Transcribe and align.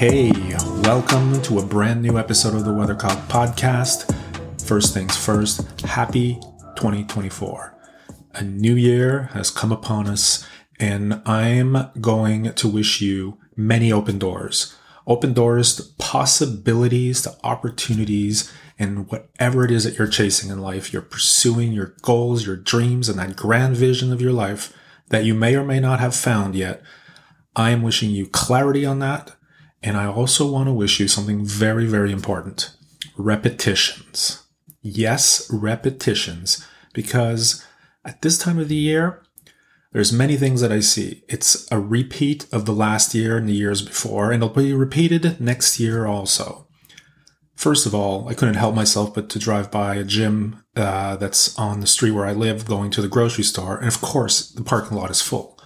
Hey, 0.00 0.32
welcome 0.82 1.42
to 1.42 1.58
a 1.58 1.66
brand 1.66 2.00
new 2.00 2.18
episode 2.18 2.54
of 2.54 2.64
the 2.64 2.70
Weathercock 2.70 3.28
Podcast. 3.28 4.10
First 4.66 4.94
things 4.94 5.14
first, 5.14 5.82
happy 5.82 6.36
2024. 6.76 7.78
A 8.32 8.42
new 8.42 8.76
year 8.76 9.24
has 9.34 9.50
come 9.50 9.70
upon 9.70 10.06
us, 10.06 10.48
and 10.78 11.20
I'm 11.26 11.90
going 12.00 12.54
to 12.54 12.66
wish 12.66 13.02
you 13.02 13.36
many 13.56 13.92
open 13.92 14.18
doors. 14.18 14.74
Open 15.06 15.34
doors 15.34 15.76
to 15.76 15.82
possibilities, 15.98 17.20
to 17.20 17.36
opportunities, 17.44 18.50
and 18.78 19.06
whatever 19.10 19.66
it 19.66 19.70
is 19.70 19.84
that 19.84 19.98
you're 19.98 20.08
chasing 20.08 20.48
in 20.50 20.62
life, 20.62 20.94
you're 20.94 21.02
pursuing 21.02 21.72
your 21.72 21.94
goals, 22.00 22.46
your 22.46 22.56
dreams, 22.56 23.10
and 23.10 23.18
that 23.18 23.36
grand 23.36 23.76
vision 23.76 24.14
of 24.14 24.22
your 24.22 24.32
life 24.32 24.72
that 25.10 25.26
you 25.26 25.34
may 25.34 25.54
or 25.54 25.62
may 25.62 25.78
not 25.78 26.00
have 26.00 26.16
found 26.16 26.54
yet. 26.54 26.80
I 27.54 27.68
am 27.72 27.82
wishing 27.82 28.08
you 28.08 28.26
clarity 28.26 28.86
on 28.86 29.00
that. 29.00 29.36
And 29.82 29.96
I 29.96 30.06
also 30.06 30.50
want 30.50 30.68
to 30.68 30.72
wish 30.72 31.00
you 31.00 31.08
something 31.08 31.44
very, 31.44 31.86
very 31.86 32.12
important 32.12 32.76
repetitions. 33.16 34.42
Yes, 34.82 35.50
repetitions, 35.52 36.66
because 36.92 37.64
at 38.04 38.22
this 38.22 38.38
time 38.38 38.58
of 38.58 38.68
the 38.68 38.74
year, 38.74 39.22
there's 39.92 40.12
many 40.12 40.36
things 40.36 40.60
that 40.60 40.72
I 40.72 40.80
see. 40.80 41.24
It's 41.28 41.70
a 41.72 41.80
repeat 41.80 42.46
of 42.52 42.64
the 42.64 42.72
last 42.72 43.14
year 43.14 43.36
and 43.36 43.48
the 43.48 43.54
years 43.54 43.82
before, 43.82 44.30
and 44.30 44.42
it'll 44.42 44.54
be 44.54 44.72
repeated 44.72 45.40
next 45.40 45.80
year 45.80 46.06
also. 46.06 46.68
First 47.56 47.84
of 47.86 47.94
all, 47.94 48.28
I 48.28 48.34
couldn't 48.34 48.54
help 48.54 48.74
myself 48.74 49.12
but 49.12 49.28
to 49.30 49.38
drive 49.38 49.70
by 49.70 49.96
a 49.96 50.04
gym 50.04 50.62
uh, 50.76 51.16
that's 51.16 51.58
on 51.58 51.80
the 51.80 51.86
street 51.86 52.12
where 52.12 52.24
I 52.24 52.32
live, 52.32 52.66
going 52.66 52.90
to 52.92 53.02
the 53.02 53.08
grocery 53.08 53.44
store, 53.44 53.76
and 53.76 53.88
of 53.88 54.00
course, 54.00 54.50
the 54.50 54.62
parking 54.62 54.96
lot 54.96 55.10
is 55.10 55.20
full. 55.20 55.58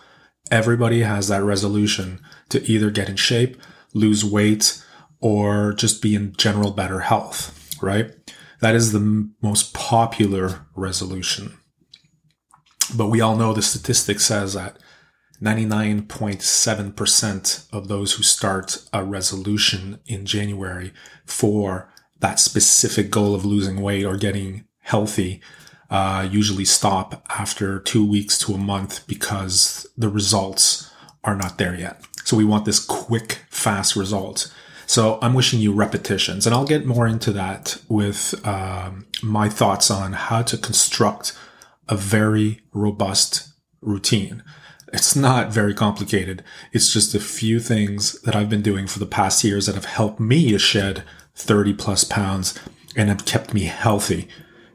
Everybody 0.51 1.03
has 1.03 1.29
that 1.29 1.45
resolution 1.45 2.21
to 2.49 2.63
either 2.65 2.91
get 2.91 3.09
in 3.09 3.17
shape, 3.17 3.57
lose 3.95 4.25
weight, 4.25 4.83
or 5.21 5.73
just 5.73 6.03
be 6.03 6.15
in 6.15 6.35
general 6.37 6.73
better 6.73 7.01
health, 7.01 7.79
right? 7.83 8.11
That 8.61 8.75
is 8.75 8.93
the 8.93 9.31
most 9.41 9.73
popular 9.73 10.67
resolution. 10.75 11.57
But 12.95 13.09
we 13.09 13.21
all 13.21 13.37
know 13.37 13.53
the 13.53 13.63
statistic 13.63 14.21
says 14.21 14.55
that 14.55 14.79
99.7% 15.43 17.67
of 17.73 17.89
those 17.89 18.13
who 18.15 18.23
start 18.23 18.79
a 18.93 19.05
resolution 19.05 19.99
in 20.07 20.25
January 20.27 20.93
for 21.27 21.93
that 22.21 22.39
specific 22.39 23.11
goal 23.11 23.35
of 23.35 23.45
losing 23.45 23.81
weight 23.81 24.05
or 24.05 24.17
getting 24.17 24.67
healthy 24.81 25.43
uh, 25.91 26.27
usually 26.31 26.65
stop 26.65 27.27
after 27.29 27.81
two 27.81 28.09
weeks 28.09 28.39
to 28.39 28.55
a 28.55 28.59
month 28.59 29.05
because 29.07 29.87
the 29.97 30.09
results 30.09 30.91
are 31.23 31.37
not 31.37 31.59
there 31.59 31.75
yet. 31.75 32.03
So 32.25 32.37
we 32.37 32.45
want 32.45 32.65
this 32.65 32.85
quick, 32.85 33.45
fast 33.49 33.95
result. 33.97 34.53
So 34.87 35.19
I'm 35.23 35.35
wishing 35.35 35.61
you 35.61 35.73
repetitions, 35.73 36.47
and 36.47 36.55
I'll 36.55 36.67
get 36.67 36.87
more 36.87 37.07
into 37.07 37.33
that 37.33 37.79
with 37.89 38.35
um, 38.47 39.07
my 39.23 39.49
thoughts 39.49 39.91
on 39.91 40.13
how 40.13 40.43
to 40.43 40.59
construct 40.59 41.37
a 41.89 41.97
very 41.97 42.63
robust 42.73 43.49
routine. 43.81 44.43
It's 44.93 45.17
not 45.17 45.53
very 45.53 45.75
complicated. 45.75 46.45
It's 46.73 46.93
just 46.93 47.15
a 47.15 47.21
few 47.21 47.61
things 47.61 48.21
that 48.23 48.37
I've 48.37 48.49
been 48.49 48.63
doing 48.63 48.87
for 48.87 48.99
the 48.99 49.07
past 49.07 49.43
years 49.43 49.67
that 49.67 49.75
have 49.75 49.87
helped 49.87 50.21
me 50.21 50.53
to 50.53 50.59
shed 50.59 51.03
30 51.35 51.75
plus 51.75 52.05
pounds 52.05 52.59
and 52.97 53.09
have 53.09 53.25
kept 53.25 53.53
me 53.53 53.65
healthy. 53.65 54.29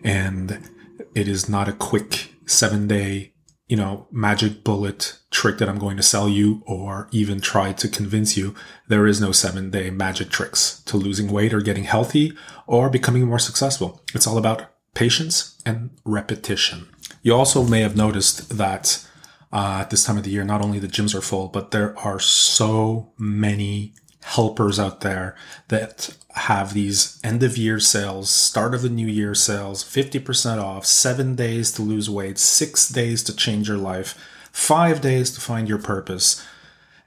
And 0.04 0.70
it 1.16 1.28
is 1.28 1.48
not 1.48 1.70
a 1.70 1.74
quick 1.74 2.34
seven 2.46 2.88
day, 2.88 3.29
you 3.70 3.78
know, 3.78 4.08
magic 4.12 4.64
bullet 4.64 5.20
trick 5.30 5.60
that 5.60 5.70
I'm 5.70 5.78
going 5.78 5.96
to 5.96 6.04
sell 6.04 6.28
you 6.28 6.64
or 6.66 7.08
even 7.12 7.40
try 7.40 7.72
to 7.72 7.88
convince 7.88 8.36
you. 8.36 8.56
There 8.88 9.06
is 9.06 9.22
no 9.22 9.32
seven 9.32 9.70
day 9.70 9.92
magic 9.92 10.30
tricks 10.30 10.82
to 10.88 10.98
losing 10.98 11.32
weight 11.32 11.54
or 11.54 11.62
getting 11.62 11.84
healthy 11.84 12.34
or 12.66 12.90
becoming 12.90 13.26
more 13.26 13.40
successful. 13.40 14.02
It's 14.16 14.26
all 14.26 14.40
about 14.40 14.66
patience 14.96 15.62
and 15.68 15.92
repetition. 16.04 16.90
You 17.22 17.36
also 17.36 17.64
may 17.64 17.82
have 17.82 17.96
noticed 17.96 18.58
that 18.58 19.06
uh, 19.54 19.80
at 19.82 19.92
this 19.92 20.04
time 20.04 20.18
of 20.18 20.24
the 20.24 20.32
year, 20.32 20.44
not 20.44 20.64
only 20.64 20.80
the 20.80 20.88
gyms 20.88 21.14
are 21.14 21.22
full, 21.22 21.48
but 21.48 21.70
there 21.70 21.98
are 22.00 22.20
so 22.20 23.14
many 23.20 23.94
helpers 24.22 24.80
out 24.80 25.02
there 25.02 25.36
that 25.70 26.16
have 26.36 26.74
these 26.74 27.20
end 27.24 27.44
of 27.44 27.58
year 27.58 27.80
sales, 27.80 28.30
start 28.30 28.74
of 28.74 28.82
the 28.82 28.90
new 28.90 29.08
year 29.08 29.34
sales, 29.34 29.84
50% 29.84 30.62
off, 30.62 30.86
seven 30.86 31.36
days 31.36 31.72
to 31.74 31.82
lose 31.82 32.10
weight, 32.10 32.38
six 32.38 32.90
days 32.90 33.24
to 33.24 33.36
change 33.36 33.68
your 33.68 33.78
life, 33.78 34.16
five 34.52 35.02
days 35.02 35.32
to 35.32 35.42
find 35.42 35.68
your 35.68 35.80
purpose. 35.80 36.46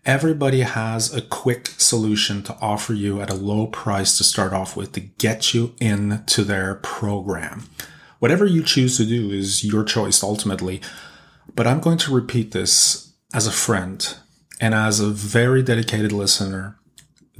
Everybody 0.05 0.63
has 0.63 1.15
a 1.15 1.23
quick 1.23 1.69
solution 1.79 2.43
to 2.45 2.57
offer 2.61 2.93
you 2.93 3.21
at 3.21 3.31
a 3.31 3.35
low 3.35 3.69
price 3.69 4.19
to 4.19 4.25
start 4.25 4.53
off 4.53 4.77
with 4.77 4.93
to 4.93 5.01
get 5.01 5.55
you 5.55 5.75
into 5.81 6.43
their 6.43 6.75
program. 6.77 7.69
Whatever 8.19 8.47
you 8.47 8.63
choose 8.63 8.97
to 8.97 9.05
do 9.05 9.31
is 9.31 9.65
your 9.65 9.85
choice 9.85 10.23
ultimately. 10.23 10.81
But 11.55 11.67
I'm 11.67 11.81
going 11.81 11.99
to 11.99 12.15
repeat 12.15 12.53
this 12.53 13.13
as 13.35 13.47
a 13.47 13.53
friend 13.53 14.17
and 14.61 14.75
as 14.75 15.01
a 15.01 15.09
very 15.09 15.63
dedicated 15.63 16.13
listener. 16.13 16.79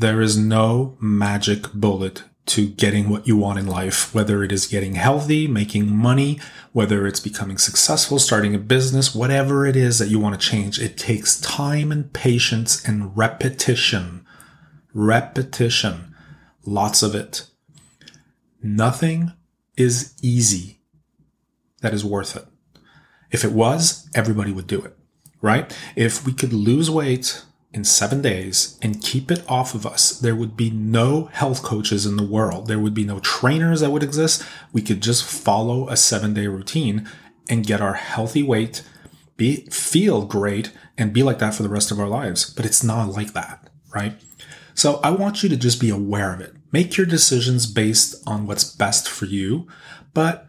There 0.03 0.21
is 0.21 0.37
no 0.37 0.97
magic 0.99 1.73
bullet 1.73 2.25
to 2.47 2.67
getting 2.67 3.09
what 3.09 3.29
you 3.29 3.37
want 3.37 3.61
in 3.61 3.69
life, 3.69 4.13
whether 4.13 4.43
it 4.43 4.51
is 4.51 4.67
getting 4.67 4.97
healthy, 4.97 5.47
making 5.47 5.97
money, 5.97 6.41
whether 6.73 7.07
it's 7.07 7.21
becoming 7.21 7.57
successful, 7.57 8.19
starting 8.19 8.53
a 8.53 8.59
business, 8.59 9.15
whatever 9.15 9.65
it 9.65 9.77
is 9.77 10.01
that 10.01 10.09
you 10.09 10.19
want 10.19 10.35
to 10.35 10.45
change. 10.45 10.81
It 10.81 10.97
takes 10.97 11.41
time 11.41 11.93
and 11.93 12.13
patience 12.13 12.85
and 12.85 13.17
repetition. 13.17 14.27
Repetition. 14.93 16.17
Lots 16.67 17.05
of 17.05 17.15
it. 17.15 17.47
Nothing 18.61 19.31
is 19.77 20.15
easy 20.21 20.81
that 21.81 21.95
is 21.95 22.05
worth 22.05 22.35
it. 22.35 22.47
If 23.31 23.45
it 23.45 23.53
was, 23.53 24.11
everybody 24.17 24.51
would 24.51 24.67
do 24.67 24.83
it, 24.83 24.97
right? 25.41 25.73
If 25.95 26.27
we 26.27 26.33
could 26.33 26.53
lose 26.53 26.91
weight 26.91 27.45
in 27.75 27.85
seven 27.85 28.21
days 28.21 28.79
and 28.83 29.03
keep 29.03 29.31
it 29.31 29.43
off 29.49 29.75
of 29.75 29.87
us, 29.87 30.11
there 30.19 30.37
would 30.37 30.57
be 30.57 30.71
no 30.71 31.27
health 31.27 31.63
coaches 31.63 32.05
in 32.05 32.17
the 32.17 32.27
world. 32.27 32.67
There 32.67 32.79
would 32.79 32.95
be 32.95 33.05
no 33.05 33.19
trainers 33.21 33.81
that 33.81 33.91
would 33.91 34.03
exist. 34.03 34.45
We 34.73 34.83
could 34.83 35.03
just 35.03 35.25
follow 35.25 35.89
a 35.89 35.97
seven 35.97 36.35
day 36.35 36.47
routine 36.47 37.09
and 37.49 37.67
get 37.67 37.81
our 37.81 37.95
healthy 37.95 38.43
weight, 38.43 38.83
be, 39.37 39.67
feel 39.67 40.27
great 40.27 40.73
and 40.99 41.13
be 41.13 41.23
like 41.23 41.39
that 41.39 41.55
for 41.55 41.63
the 41.63 41.69
rest 41.69 41.91
of 41.91 41.99
our 41.99 42.09
lives. 42.09 42.49
But 42.49 42.67
it's 42.67 42.85
not 42.85 43.09
like 43.09 43.33
that, 43.33 43.71
right? 43.95 44.21
So 44.75 45.01
I 45.03 45.11
want 45.11 45.43
you 45.43 45.49
to 45.49 45.57
just 45.57 45.81
be 45.81 45.91
aware 45.91 46.33
of 46.33 46.41
it. 46.41 46.55
Make 46.71 46.97
your 46.97 47.07
decisions 47.07 47.67
based 47.67 48.17
on 48.27 48.47
what's 48.47 48.65
best 48.65 49.09
for 49.09 49.27
you. 49.27 49.67
But 50.15 50.47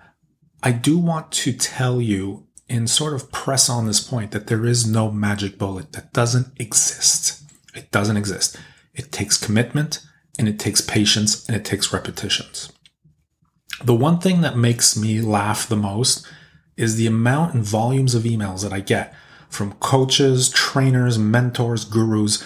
I 0.61 0.71
do 0.71 0.97
want 0.97 1.31
to 1.31 1.53
tell 1.53 2.01
you 2.01 2.47
and 2.69 2.89
sort 2.89 3.13
of 3.13 3.31
press 3.31 3.69
on 3.69 3.85
this 3.85 3.99
point 3.99 4.31
that 4.31 4.47
there 4.47 4.65
is 4.65 4.87
no 4.87 5.11
magic 5.11 5.57
bullet 5.57 5.91
that 5.93 6.13
doesn't 6.13 6.47
exist. 6.57 7.41
It 7.75 7.91
doesn't 7.91 8.17
exist. 8.17 8.57
It 8.93 9.11
takes 9.11 9.37
commitment 9.37 9.99
and 10.39 10.47
it 10.47 10.59
takes 10.59 10.81
patience 10.81 11.47
and 11.47 11.55
it 11.55 11.65
takes 11.65 11.93
repetitions. 11.93 12.71
The 13.83 13.95
one 13.95 14.19
thing 14.19 14.41
that 14.41 14.57
makes 14.57 14.97
me 14.97 15.21
laugh 15.21 15.67
the 15.67 15.75
most 15.75 16.25
is 16.77 16.95
the 16.95 17.07
amount 17.07 17.53
and 17.53 17.63
volumes 17.63 18.15
of 18.15 18.23
emails 18.23 18.63
that 18.63 18.73
I 18.73 18.79
get 18.79 19.13
from 19.49 19.73
coaches, 19.73 20.49
trainers, 20.49 21.19
mentors, 21.19 21.85
gurus 21.85 22.45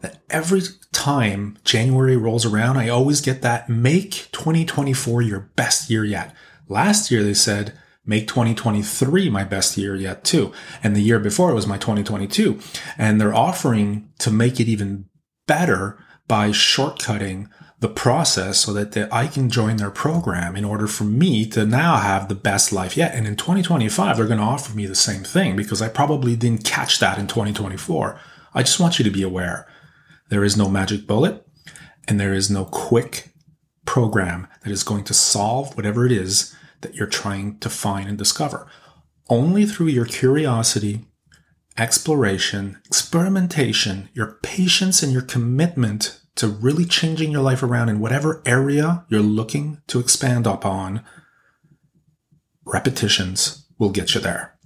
that 0.00 0.18
every 0.30 0.62
time 0.92 1.58
January 1.64 2.16
rolls 2.16 2.46
around, 2.46 2.76
I 2.76 2.88
always 2.88 3.20
get 3.20 3.42
that 3.42 3.68
make 3.68 4.28
2024 4.32 5.22
your 5.22 5.40
best 5.56 5.90
year 5.90 6.04
yet. 6.04 6.34
Last 6.68 7.10
year, 7.10 7.22
they 7.22 7.34
said, 7.34 7.76
make 8.08 8.26
2023 8.26 9.28
my 9.28 9.44
best 9.44 9.76
year 9.76 9.94
yet 9.94 10.24
too. 10.24 10.50
And 10.82 10.96
the 10.96 11.02
year 11.02 11.18
before 11.18 11.50
it 11.50 11.54
was 11.54 11.66
my 11.66 11.76
2022. 11.76 12.58
And 12.96 13.20
they're 13.20 13.34
offering 13.34 14.08
to 14.20 14.30
make 14.30 14.58
it 14.58 14.66
even 14.66 15.04
better 15.46 15.98
by 16.26 16.48
shortcutting 16.48 17.48
the 17.80 17.88
process 17.88 18.58
so 18.58 18.72
that 18.72 18.92
the, 18.92 19.14
I 19.14 19.28
can 19.28 19.50
join 19.50 19.76
their 19.76 19.90
program 19.90 20.56
in 20.56 20.64
order 20.64 20.88
for 20.88 21.04
me 21.04 21.46
to 21.50 21.64
now 21.64 21.98
have 21.98 22.28
the 22.28 22.34
best 22.34 22.72
life 22.72 22.96
yet. 22.96 23.14
And 23.14 23.26
in 23.26 23.36
2025, 23.36 24.16
they're 24.16 24.26
going 24.26 24.38
to 24.38 24.44
offer 24.44 24.74
me 24.74 24.86
the 24.86 24.94
same 24.94 25.22
thing 25.22 25.54
because 25.54 25.80
I 25.80 25.88
probably 25.88 26.34
didn't 26.34 26.64
catch 26.64 26.98
that 26.98 27.18
in 27.18 27.28
2024. 27.28 28.18
I 28.54 28.62
just 28.62 28.80
want 28.80 28.98
you 28.98 29.04
to 29.04 29.10
be 29.10 29.22
aware. 29.22 29.68
There 30.28 30.44
is 30.44 30.56
no 30.56 30.68
magic 30.68 31.06
bullet 31.06 31.46
and 32.08 32.18
there 32.18 32.34
is 32.34 32.50
no 32.50 32.64
quick 32.64 33.32
program 33.86 34.48
that 34.64 34.72
is 34.72 34.82
going 34.82 35.04
to 35.04 35.14
solve 35.14 35.76
whatever 35.76 36.04
it 36.04 36.12
is 36.12 36.54
that 36.80 36.94
you're 36.94 37.06
trying 37.06 37.58
to 37.58 37.70
find 37.70 38.08
and 38.08 38.18
discover. 38.18 38.66
Only 39.28 39.66
through 39.66 39.88
your 39.88 40.04
curiosity, 40.04 41.04
exploration, 41.76 42.80
experimentation, 42.86 44.08
your 44.12 44.38
patience, 44.42 45.02
and 45.02 45.12
your 45.12 45.22
commitment 45.22 46.20
to 46.36 46.46
really 46.46 46.84
changing 46.84 47.32
your 47.32 47.42
life 47.42 47.62
around 47.62 47.88
in 47.88 48.00
whatever 48.00 48.42
area 48.46 49.04
you're 49.08 49.20
looking 49.20 49.82
to 49.88 49.98
expand 49.98 50.46
upon, 50.46 51.04
repetitions 52.64 53.66
will 53.78 53.90
get 53.90 54.14
you 54.14 54.20
there. 54.20 54.56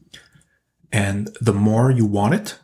And 0.93 1.35
the 1.41 1.55
more 1.55 1.91
you 1.91 2.05
want 2.05 2.35
it, 2.35 2.59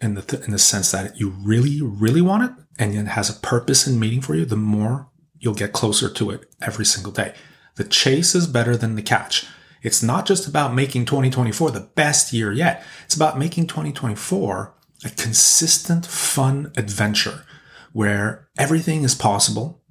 in 0.00 0.14
the, 0.14 0.22
th- 0.22 0.44
in 0.44 0.50
the 0.50 0.58
sense 0.58 0.90
that 0.90 1.18
you 1.18 1.30
really, 1.30 1.80
really 1.80 2.20
want 2.20 2.44
it, 2.44 2.64
and 2.78 2.94
it 2.94 3.06
has 3.06 3.30
a 3.30 3.40
purpose 3.40 3.86
and 3.86 3.98
meaning 3.98 4.20
for 4.20 4.34
you, 4.34 4.44
the 4.44 4.56
more 4.56 5.08
you'll 5.38 5.54
get 5.54 5.72
closer 5.72 6.10
to 6.10 6.30
it 6.30 6.46
every 6.60 6.84
single 6.84 7.12
day. 7.12 7.34
The 7.76 7.84
chase 7.84 8.34
is 8.34 8.46
better 8.46 8.76
than 8.76 8.94
the 8.94 9.02
catch. 9.02 9.46
It's 9.82 10.02
not 10.02 10.26
just 10.26 10.48
about 10.48 10.74
making 10.74 11.04
2024 11.04 11.70
the 11.70 11.80
best 11.80 12.32
year 12.32 12.52
yet. 12.52 12.84
It's 13.04 13.14
about 13.14 13.38
making 13.38 13.66
2024 13.66 14.74
a 15.04 15.10
consistent, 15.10 16.06
fun 16.06 16.72
adventure 16.76 17.44
where 17.92 18.48
everything 18.58 19.02
is 19.02 19.14
possible 19.14 19.82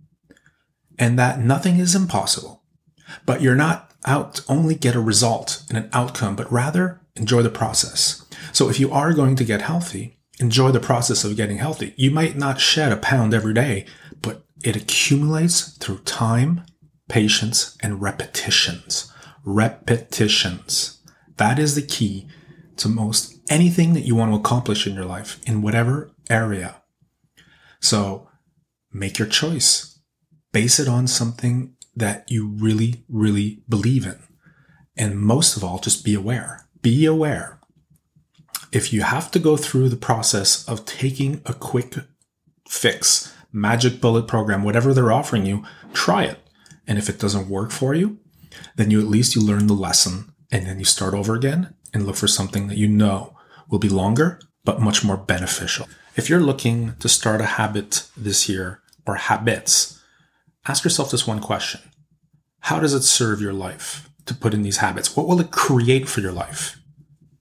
and 0.97 1.17
that 1.19 1.39
nothing 1.39 1.77
is 1.77 1.95
impossible. 1.95 2.63
But 3.25 3.41
you're 3.41 3.55
not 3.55 3.91
out 4.05 4.35
to 4.35 4.43
only 4.49 4.75
get 4.75 4.95
a 4.95 4.99
result 4.99 5.63
and 5.69 5.77
an 5.77 5.89
outcome, 5.93 6.35
but 6.35 6.51
rather 6.51 7.01
enjoy 7.15 7.41
the 7.41 7.49
process. 7.49 8.25
So 8.51 8.69
if 8.69 8.79
you 8.79 8.91
are 8.91 9.13
going 9.13 9.35
to 9.37 9.45
get 9.45 9.61
healthy, 9.61 10.17
enjoy 10.39 10.71
the 10.71 10.79
process 10.79 11.23
of 11.23 11.37
getting 11.37 11.57
healthy. 11.57 11.93
You 11.95 12.11
might 12.11 12.35
not 12.35 12.59
shed 12.59 12.91
a 12.91 12.97
pound 12.97 13.33
every 13.33 13.53
day, 13.53 13.85
but 14.21 14.45
it 14.63 14.75
accumulates 14.75 15.77
through 15.77 15.99
time, 15.99 16.65
patience, 17.13 17.77
and 17.83 18.01
repetitions. 18.01 19.13
Repetitions. 19.45 20.99
That 21.37 21.59
is 21.59 21.75
the 21.75 21.83
key 21.83 22.27
to 22.77 22.89
most 22.89 23.39
anything 23.49 23.93
that 23.93 24.07
you 24.07 24.15
want 24.15 24.31
to 24.31 24.35
accomplish 24.35 24.87
in 24.87 24.95
your 24.95 25.05
life 25.05 25.39
in 25.45 25.61
whatever 25.61 26.11
area. 26.27 26.81
So 27.79 28.29
make 28.91 29.19
your 29.19 29.27
choice. 29.27 29.99
Base 30.53 30.79
it 30.79 30.87
on 30.87 31.05
something 31.05 31.75
that 31.95 32.25
you 32.31 32.47
really, 32.47 33.03
really 33.07 33.61
believe 33.69 34.07
in. 34.07 34.19
And 34.97 35.19
most 35.19 35.55
of 35.55 35.63
all, 35.63 35.77
just 35.77 36.03
be 36.03 36.15
aware. 36.15 36.67
Be 36.81 37.05
aware. 37.05 37.59
If 38.71 38.91
you 38.91 39.03
have 39.03 39.29
to 39.31 39.39
go 39.39 39.55
through 39.55 39.89
the 39.89 39.97
process 39.97 40.67
of 40.67 40.85
taking 40.85 41.43
a 41.45 41.53
quick 41.53 41.93
fix, 42.67 43.31
magic 43.51 44.01
bullet 44.01 44.27
program, 44.27 44.63
whatever 44.63 44.95
they're 44.95 45.11
offering 45.11 45.45
you, 45.45 45.63
try 45.93 46.23
it. 46.23 46.39
And 46.87 46.97
if 46.97 47.09
it 47.09 47.19
doesn't 47.19 47.49
work 47.49 47.71
for 47.71 47.93
you, 47.93 48.19
then 48.75 48.91
you 48.91 48.99
at 48.99 49.07
least 49.07 49.35
you 49.35 49.41
learn 49.41 49.67
the 49.67 49.73
lesson 49.73 50.33
and 50.51 50.67
then 50.67 50.79
you 50.79 50.85
start 50.85 51.13
over 51.13 51.33
again 51.35 51.73
and 51.93 52.05
look 52.05 52.15
for 52.15 52.27
something 52.27 52.67
that 52.67 52.77
you 52.77 52.87
know 52.87 53.35
will 53.69 53.79
be 53.79 53.89
longer 53.89 54.39
but 54.65 54.79
much 54.79 55.03
more 55.03 55.17
beneficial. 55.17 55.87
If 56.15 56.29
you're 56.29 56.39
looking 56.39 56.95
to 56.99 57.09
start 57.09 57.41
a 57.41 57.45
habit 57.45 58.07
this 58.15 58.47
year 58.47 58.81
or 59.05 59.15
habits, 59.15 60.01
ask 60.67 60.83
yourself 60.83 61.11
this 61.11 61.27
one 61.27 61.39
question. 61.39 61.81
How 62.59 62.79
does 62.79 62.93
it 62.93 63.01
serve 63.01 63.41
your 63.41 63.53
life 63.53 64.09
to 64.25 64.33
put 64.33 64.53
in 64.53 64.61
these 64.61 64.77
habits? 64.77 65.15
What 65.15 65.27
will 65.27 65.41
it 65.41 65.51
create 65.51 66.07
for 66.07 66.21
your 66.21 66.31
life 66.31 66.79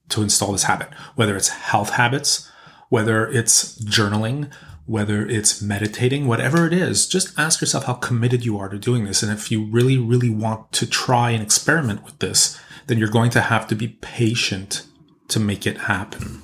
to 0.08 0.22
install 0.22 0.52
this 0.52 0.64
habit? 0.64 0.88
Whether 1.14 1.36
it's 1.36 1.48
health 1.48 1.90
habits, 1.90 2.50
whether 2.88 3.28
it's 3.28 3.78
journaling, 3.84 4.50
whether 4.86 5.26
it's 5.26 5.62
meditating, 5.62 6.26
whatever 6.26 6.66
it 6.66 6.72
is, 6.72 7.06
just 7.06 7.38
ask 7.38 7.60
yourself 7.60 7.84
how 7.84 7.94
committed 7.94 8.44
you 8.44 8.58
are 8.58 8.68
to 8.68 8.78
doing 8.78 9.04
this. 9.04 9.22
And 9.22 9.32
if 9.32 9.50
you 9.50 9.64
really, 9.64 9.96
really 9.98 10.30
want 10.30 10.72
to 10.72 10.86
try 10.86 11.30
and 11.30 11.42
experiment 11.42 12.04
with 12.04 12.18
this, 12.18 12.58
then 12.86 12.98
you're 12.98 13.08
going 13.08 13.30
to 13.30 13.40
have 13.40 13.66
to 13.68 13.74
be 13.74 13.88
patient 13.88 14.86
to 15.28 15.38
make 15.38 15.66
it 15.66 15.82
happen. 15.82 16.42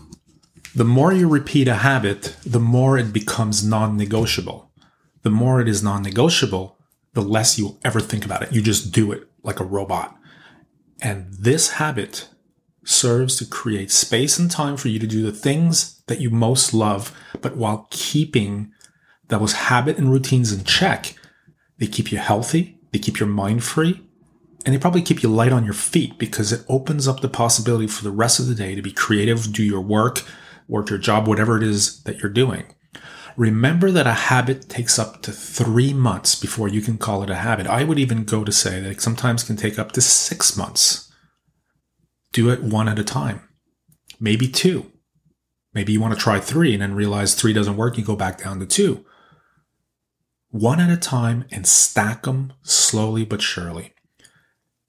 The 0.75 0.85
more 0.85 1.13
you 1.13 1.29
repeat 1.29 1.67
a 1.67 1.75
habit, 1.75 2.37
the 2.47 2.61
more 2.61 2.97
it 2.97 3.13
becomes 3.13 3.67
non 3.67 3.97
negotiable. 3.97 4.71
The 5.23 5.31
more 5.31 5.61
it 5.61 5.69
is 5.69 5.83
non 5.83 6.03
negotiable, 6.03 6.79
the 7.15 7.23
less 7.23 7.59
you'll 7.59 7.81
ever 7.85 8.01
think 8.01 8.25
about 8.25 8.43
it. 8.43 8.53
You 8.53 8.63
just 8.63 8.93
do 8.93 9.11
it 9.11 9.29
like 9.43 9.59
a 9.59 9.65
robot. 9.65 10.17
And 11.03 11.33
this 11.33 11.71
habit 11.73 12.29
serves 12.89 13.37
to 13.37 13.45
create 13.45 13.91
space 13.91 14.39
and 14.39 14.51
time 14.51 14.77
for 14.77 14.89
you 14.89 14.99
to 14.99 15.07
do 15.07 15.23
the 15.23 15.33
things 15.33 16.01
that 16.07 16.21
you 16.21 16.31
most 16.31 16.73
love, 16.73 17.15
but 17.43 17.57
while 17.57 17.87
keeping 17.91 18.73
those 19.29 19.53
habit 19.53 19.99
and 19.99 20.11
routines 20.11 20.53
in 20.53 20.65
check, 20.65 21.15
they 21.79 21.87
keep 21.87 22.11
you 22.11 22.19
healthy, 22.19 22.79
they 22.93 22.99
keep 22.99 23.21
your 23.21 23.29
mind 23.29 23.63
free, 23.63 24.03
and 24.65 24.75
they 24.75 24.79
probably 24.79 25.03
keep 25.03 25.23
you 25.23 25.29
light 25.29 25.53
on 25.53 25.65
your 25.65 25.75
feet 25.75 26.19
because 26.19 26.51
it 26.51 26.65
opens 26.69 27.07
up 27.07 27.21
the 27.21 27.29
possibility 27.29 27.87
for 27.87 28.03
the 28.03 28.11
rest 28.11 28.41
of 28.41 28.47
the 28.47 28.55
day 28.55 28.75
to 28.75 28.83
be 28.83 28.91
creative, 28.91 29.53
do 29.53 29.63
your 29.63 29.83
work, 29.83 30.23
work 30.67 30.89
your 30.89 30.99
job, 30.99 31.29
whatever 31.29 31.59
it 31.59 31.63
is 31.63 32.03
that 32.05 32.19
you're 32.19 32.33
doing. 32.33 32.65
Remember 33.37 33.91
that 33.91 34.07
a 34.07 34.13
habit 34.13 34.69
takes 34.69 34.99
up 34.99 35.23
to 35.23 35.31
three 35.31 35.93
months 35.93 36.35
before 36.35 36.69
you 36.69 36.81
can 36.81 36.99
call 36.99 37.23
it 37.23 37.31
a 37.31 37.37
habit. 37.37 37.67
I 37.67 37.85
would 37.85 37.99
even 37.99 38.25
go 38.25 38.45
to 38.45 38.51
say 38.51 38.81
that 38.81 38.91
it 38.91 39.01
sometimes 39.01 39.45
can 39.45 39.57
take 39.57 39.79
up 39.79 39.93
to 39.93 40.01
six 40.01 40.57
months. 40.57 41.08
Do 42.33 42.51
it 42.51 42.63
one 42.63 42.89
at 42.89 42.99
a 42.99 43.05
time, 43.05 43.43
maybe 44.21 44.49
two. 44.49 44.93
Maybe 45.75 45.93
you 45.93 46.01
want 46.01 46.15
to 46.15 46.21
try 46.21 46.41
three 46.41 46.73
and 46.73 46.83
then 46.83 46.95
realize 46.95 47.35
three 47.35 47.53
doesn't 47.53 47.77
work, 47.77 47.99
you 47.99 48.05
go 48.05 48.17
back 48.17 48.43
down 48.43 48.59
to 48.61 48.67
two. 48.67 49.05
One 50.51 50.81
at 50.81 50.91
a 50.91 50.97
time 50.97 51.45
and 51.51 51.67
stack 51.67 52.23
them 52.23 52.53
slowly 52.63 53.25
but 53.25 53.43
surely. 53.43 53.93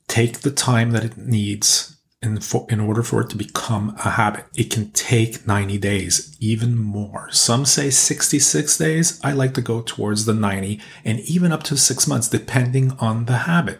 Take 0.08 0.40
the 0.40 0.52
time 0.52 0.92
that 0.92 1.04
it 1.04 1.18
needs 1.18 2.00
in, 2.22 2.40
for, 2.40 2.66
in 2.70 2.80
order 2.80 3.04
for 3.04 3.22
it 3.22 3.30
to 3.30 3.38
become 3.38 3.96
a 4.04 4.12
habit. 4.12 4.46
It 4.56 4.72
can 4.72 4.92
take 4.92 5.46
90 5.46 5.78
days, 5.78 6.36
even 6.40 6.78
more. 6.78 7.30
Some 7.32 7.66
say 7.66 7.90
66 7.90 8.78
days. 8.78 9.20
I 9.24 9.34
like 9.34 9.54
to 9.56 9.62
go 9.62 9.82
towards 9.82 10.26
the 10.26 10.34
90 10.34 10.82
and 11.06 11.20
even 11.22 11.52
up 11.52 11.64
to 11.64 11.78
six 11.78 12.08
months, 12.08 12.28
depending 12.28 12.92
on 13.00 13.26
the 13.26 13.40
habit. 13.40 13.80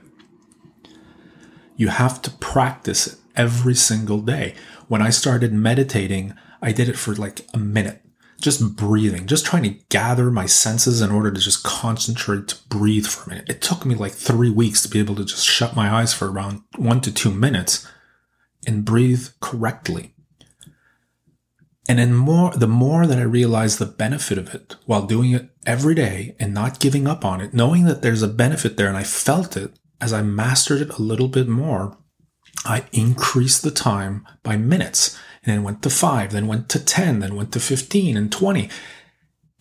You 1.76 1.88
have 1.88 2.22
to 2.24 2.32
practice 2.32 3.08
it 3.08 3.19
every 3.40 3.74
single 3.74 4.20
day. 4.20 4.54
When 4.90 5.02
I 5.02 5.10
started 5.10 5.54
meditating, 5.54 6.34
I 6.62 6.74
did 6.74 6.90
it 6.90 6.98
for 6.98 7.16
like 7.16 7.48
a 7.54 7.58
minute, 7.58 8.02
just 8.42 8.76
breathing, 8.76 9.28
just 9.28 9.46
trying 9.46 9.64
to 9.64 9.80
gather 9.88 10.30
my 10.30 10.46
senses 10.46 11.02
in 11.02 11.10
order 11.10 11.32
to 11.32 11.40
just 11.40 11.64
concentrate 11.64 12.50
to 12.50 12.58
breathe 12.68 13.08
for 13.08 13.24
a 13.24 13.30
minute. 13.30 13.50
It 13.50 13.62
took 13.62 13.86
me 13.86 13.96
like 13.96 14.12
three 14.12 14.50
weeks 14.50 14.82
to 14.82 14.90
be 14.90 15.00
able 15.00 15.16
to 15.16 15.24
just 15.24 15.46
shut 15.46 15.74
my 15.76 15.90
eyes 15.90 16.14
for 16.14 16.30
around 16.30 16.64
one 16.76 17.00
to 17.02 17.14
two 17.14 17.32
minutes 17.32 17.88
and 18.68 18.84
breathe 18.84 19.30
correctly. 19.40 20.14
And 21.88 21.98
then 21.98 22.14
more, 22.14 22.52
the 22.52 22.68
more 22.68 23.08
that 23.08 23.18
I 23.18 23.24
realized 23.24 23.80
the 23.80 23.86
benefit 23.86 24.38
of 24.38 24.54
it 24.54 24.76
while 24.86 25.08
doing 25.08 25.32
it 25.32 25.50
every 25.66 25.96
day 25.96 26.36
and 26.40 26.54
not 26.54 26.82
giving 26.82 27.08
up 27.08 27.24
on 27.24 27.40
it, 27.40 27.54
knowing 27.54 27.86
that 27.86 28.02
there's 28.02 28.22
a 28.22 28.28
benefit 28.28 28.76
there 28.76 28.90
and 28.90 28.98
I 28.98 29.04
felt 29.04 29.56
it 29.56 29.80
as 30.02 30.12
I 30.12 30.22
mastered 30.22 30.82
it 30.82 30.98
a 30.98 31.02
little 31.02 31.30
bit 31.30 31.48
more, 31.48 31.98
I 32.66 32.86
increased 32.92 33.64
the 33.64 33.72
time 33.72 34.28
by 34.44 34.58
minutes 34.58 35.18
and 35.44 35.54
then 35.54 35.64
went 35.64 35.82
to 35.84 35.90
five, 35.90 36.32
then 36.32 36.48
went 36.48 36.70
to 36.70 36.84
10, 36.84 37.20
then 37.20 37.36
went 37.36 37.54
to 37.54 37.60
15 37.60 38.18
and 38.18 38.32
20. 38.32 38.70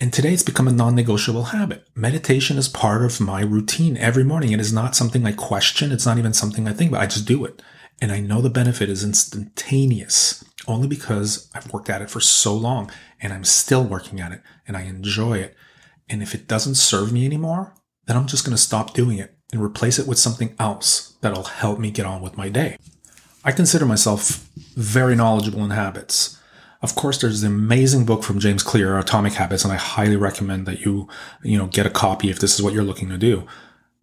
And 0.01 0.13
today 0.13 0.33
it's 0.33 0.43
become 0.43 0.69
a 0.69 0.73
non-negotiable 0.73 1.45
habit. 1.45 1.87
Meditation 1.95 2.57
is 2.57 2.69
part 2.69 3.05
of 3.05 3.21
my 3.21 3.41
routine 3.41 3.97
every 3.97 4.25
morning. 4.25 4.53
It 4.53 4.61
is 4.61 4.73
not 4.73 4.95
something 4.95 5.27
I 5.27 5.33
question. 5.33 5.91
It's 5.91 6.07
not 6.07 6.19
even 6.19 6.33
something 6.33 6.69
I 6.69 6.73
think 6.73 6.91
about. 6.91 7.03
I 7.03 7.07
just 7.07 7.27
do 7.27 7.45
it. 7.45 7.63
And 8.01 8.13
I 8.13 8.21
know 8.21 8.41
the 8.41 8.51
benefit 8.51 8.89
is 8.89 9.03
instantaneous 9.03 10.45
only 10.69 10.87
because 10.87 11.51
I've 11.55 11.73
worked 11.73 11.91
at 11.91 12.03
it 12.03 12.11
for 12.11 12.21
so 12.21 12.55
long 12.55 12.93
and 13.21 13.33
I'm 13.33 13.45
still 13.45 13.83
working 13.83 14.21
at 14.21 14.31
it 14.33 14.43
and 14.69 14.77
I 14.77 14.83
enjoy 14.83 15.39
it. 15.39 15.57
And 16.09 16.23
if 16.23 16.35
it 16.35 16.47
doesn't 16.47 16.77
serve 16.77 17.13
me 17.13 17.27
anymore, 17.27 17.75
then 18.07 18.17
I'm 18.17 18.27
just 18.27 18.45
going 18.45 18.57
to 18.57 18.63
stop 18.63 18.95
doing 18.95 19.19
it 19.19 19.38
and 19.53 19.63
replace 19.63 19.99
it 19.99 20.07
with 20.07 20.19
something 20.19 20.55
else 20.59 21.15
that'll 21.21 21.45
help 21.45 21.79
me 21.79 21.91
get 21.91 22.07
on 22.07 22.21
with 22.21 22.37
my 22.37 22.49
day. 22.49 22.77
I 23.45 23.53
consider 23.53 23.87
myself 23.87 24.49
very 24.77 25.17
knowledgeable 25.17 25.65
in 25.65 25.71
habits. 25.71 26.39
Of 26.83 26.95
course, 26.95 27.19
there's 27.19 27.43
an 27.43 27.53
amazing 27.53 28.05
book 28.05 28.23
from 28.23 28.39
James 28.39 28.63
Clear, 28.63 28.99
Atomic 28.99 29.33
Habits, 29.33 29.65
and 29.65 29.73
I 29.73 29.77
highly 29.77 30.17
recommend 30.17 30.67
that 30.67 30.81
you, 30.81 31.09
you 31.43 31.59
know, 31.59 31.67
get 31.67 31.87
a 31.87 31.91
copy 31.91 32.31
if 32.31 32.39
this 32.39 32.55
is 32.55 32.63
what 32.63 32.73
you're 32.73 32.85
looking 32.85 33.09
to 33.09 33.19
do. 33.19 33.47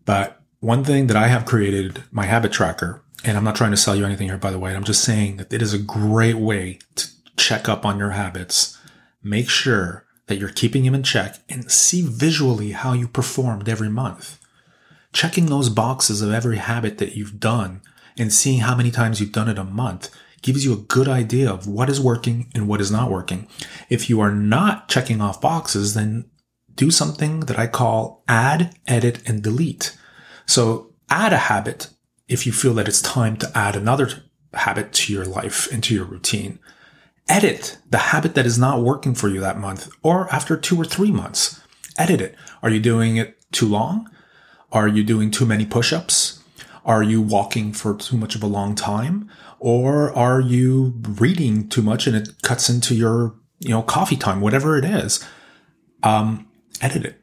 But 0.04 0.42
one 0.60 0.84
thing 0.84 1.08
that 1.08 1.18
I 1.18 1.28
have 1.28 1.46
created, 1.46 2.04
my 2.12 2.26
habit 2.26 2.52
tracker, 2.52 3.02
and 3.24 3.38
I'm 3.38 3.44
not 3.44 3.56
trying 3.56 3.72
to 3.72 3.78
sell 3.78 3.96
you 3.96 4.06
anything 4.06 4.28
here, 4.28 4.38
by 4.38 4.52
the 4.52 4.60
way. 4.60 4.76
I'm 4.76 4.84
just 4.84 5.04
saying 5.04 5.38
that 5.38 5.54
it 5.54 5.62
is 5.62 5.74
a 5.74 5.80
great 5.80 6.36
way 6.36 6.80
to 6.96 7.08
check 7.38 7.70
up 7.70 7.86
on 7.86 7.98
your 7.98 8.12
habits. 8.12 8.78
Make 9.24 9.50
sure 9.50 10.06
that 10.28 10.38
you're 10.38 10.50
keeping 10.50 10.84
them 10.84 10.96
in 10.96 11.04
check 11.04 11.38
and 11.50 11.72
see 11.72 12.02
visually 12.02 12.72
how 12.72 12.94
you 12.94 13.08
performed 13.08 13.70
every 13.70 13.90
month. 13.90 14.40
Checking 15.16 15.46
those 15.46 15.70
boxes 15.70 16.22
of 16.22 16.34
every 16.34 16.58
habit 16.58 16.98
that 16.98 17.16
you've 17.16 17.40
done 17.40 17.82
and 18.18 18.34
seeing 18.34 18.60
how 18.60 18.76
many 18.76 18.92
times 18.92 19.22
you've 19.22 19.32
done 19.32 19.48
it 19.48 19.58
a 19.58 19.64
month 19.64 20.14
gives 20.42 20.66
you 20.66 20.74
a 20.74 20.88
good 20.96 21.08
idea 21.08 21.50
of 21.50 21.68
what 21.68 21.90
is 21.90 22.02
working 22.02 22.52
and 22.54 22.68
what 22.68 22.82
is 22.82 22.92
not 22.92 23.10
working. 23.10 23.48
If 23.90 24.10
you 24.10 24.20
are 24.20 24.34
not 24.34 24.90
checking 24.90 25.22
off 25.22 25.40
boxes, 25.40 25.94
then 25.94 26.30
do 26.76 26.92
something 26.92 27.40
that 27.40 27.58
I 27.58 27.68
call 27.68 28.26
add, 28.28 28.76
edit, 28.88 29.22
and 29.26 29.42
delete. 29.42 29.98
So 30.46 30.94
add 31.10 31.32
a 31.32 31.38
habit 31.38 31.92
if 32.28 32.46
you 32.46 32.52
feel 32.52 32.74
that 32.74 32.90
it's 32.90 33.02
time 33.02 33.38
to 33.38 33.58
add 33.58 33.78
another 33.78 34.10
habit 34.54 34.92
to 34.92 35.14
your 35.14 35.24
life, 35.24 35.72
into 35.72 35.96
your 35.96 36.04
routine. 36.04 36.60
Edit 37.30 37.78
the 37.90 38.00
habit 38.00 38.36
that 38.36 38.46
is 38.46 38.60
not 38.60 38.82
working 38.82 39.16
for 39.16 39.30
you 39.30 39.40
that 39.40 39.60
month 39.60 39.90
or 40.04 40.30
after 40.30 40.58
two 40.58 40.76
or 40.76 40.84
three 40.84 41.12
months. 41.12 41.62
Edit 41.98 42.20
it. 42.20 42.36
Are 42.62 42.70
you 42.70 42.82
doing 42.82 43.16
it 43.16 43.38
too 43.54 43.70
long? 43.70 44.10
Are 44.76 44.90
you 44.90 45.06
doing 45.06 45.32
too 45.32 45.46
many 45.46 45.66
push 45.66 45.94
ups? 45.94 46.44
Are 46.84 47.02
you 47.02 47.22
walking 47.22 47.72
for 47.72 47.96
too 47.96 48.18
much 48.18 48.36
of 48.36 48.44
a 48.44 48.48
long 48.48 48.76
time? 48.76 49.30
Or 49.58 50.12
are 50.12 50.42
you 50.42 50.94
reading 51.02 51.70
too 51.70 51.82
much 51.82 52.08
and 52.08 52.16
it 52.16 52.42
cuts 52.42 52.70
into 52.70 52.94
your, 52.94 53.36
you 53.60 53.70
know, 53.70 53.82
coffee 53.82 54.18
time, 54.18 54.42
whatever 54.42 54.78
it 54.78 54.84
is? 54.84 55.26
Um, 56.04 56.50
edit 56.82 57.06
it. 57.06 57.22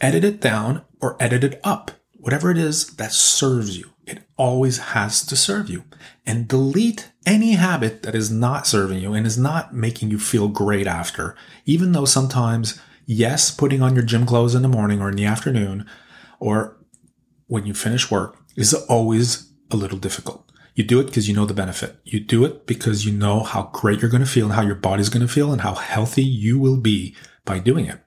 Edit 0.00 0.22
it 0.22 0.40
down 0.40 0.82
or 1.00 1.16
edit 1.18 1.42
it 1.42 1.60
up. 1.64 1.90
Whatever 2.20 2.52
it 2.52 2.58
is 2.58 2.94
that 2.94 3.10
serves 3.10 3.76
you. 3.76 3.90
It 4.06 4.22
always 4.36 4.78
has 4.78 5.26
to 5.26 5.34
serve 5.34 5.68
you. 5.68 5.82
And 6.24 6.46
delete 6.46 7.10
any 7.26 7.54
habit 7.54 8.04
that 8.04 8.14
is 8.14 8.30
not 8.30 8.68
serving 8.68 9.00
you 9.00 9.14
and 9.14 9.26
is 9.26 9.36
not 9.36 9.74
making 9.74 10.12
you 10.12 10.20
feel 10.20 10.46
great 10.46 10.86
after. 10.86 11.34
Even 11.66 11.90
though 11.90 12.04
sometimes, 12.04 12.80
yes, 13.04 13.50
putting 13.50 13.82
on 13.82 13.96
your 13.96 14.04
gym 14.04 14.24
clothes 14.24 14.54
in 14.54 14.62
the 14.62 14.68
morning 14.68 15.00
or 15.00 15.08
in 15.08 15.16
the 15.16 15.24
afternoon 15.24 15.84
or 16.40 16.78
when 17.46 17.66
you 17.66 17.74
finish 17.74 18.10
work 18.10 18.36
is 18.56 18.74
always 18.74 19.52
a 19.70 19.76
little 19.76 19.98
difficult. 19.98 20.50
You 20.74 20.84
do 20.84 21.00
it 21.00 21.06
because 21.06 21.28
you 21.28 21.34
know 21.34 21.46
the 21.46 21.54
benefit. 21.54 21.96
You 22.04 22.20
do 22.20 22.44
it 22.44 22.66
because 22.66 23.04
you 23.04 23.12
know 23.12 23.40
how 23.40 23.70
great 23.72 24.00
you're 24.00 24.10
going 24.10 24.24
to 24.24 24.30
feel 24.30 24.46
and 24.46 24.54
how 24.54 24.62
your 24.62 24.76
body's 24.76 25.08
going 25.08 25.26
to 25.26 25.32
feel 25.32 25.50
and 25.50 25.62
how 25.62 25.74
healthy 25.74 26.22
you 26.22 26.58
will 26.58 26.76
be 26.76 27.16
by 27.44 27.58
doing 27.58 27.86
it. 27.86 28.00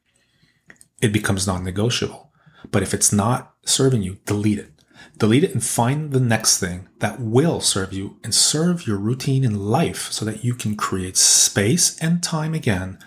It 1.01 1.11
becomes 1.11 1.45
non-negotiable. 1.45 2.31
But 2.71 2.83
if 2.83 2.93
it's 2.93 3.11
not 3.11 3.55
serving 3.65 4.03
you, 4.03 4.19
delete 4.25 4.59
it. 4.59 4.71
Delete 5.17 5.43
it 5.43 5.53
and 5.53 5.63
find 5.63 6.11
the 6.11 6.19
next 6.19 6.59
thing 6.59 6.87
that 6.99 7.19
will 7.19 7.59
serve 7.59 7.91
you 7.91 8.19
and 8.23 8.33
serve 8.33 8.87
your 8.87 8.97
routine 8.97 9.43
in 9.43 9.67
life 9.67 10.11
so 10.11 10.23
that 10.25 10.43
you 10.43 10.53
can 10.53 10.75
create 10.75 11.17
space 11.17 11.97
and 11.99 12.23
time 12.23 12.53
again 12.53 12.97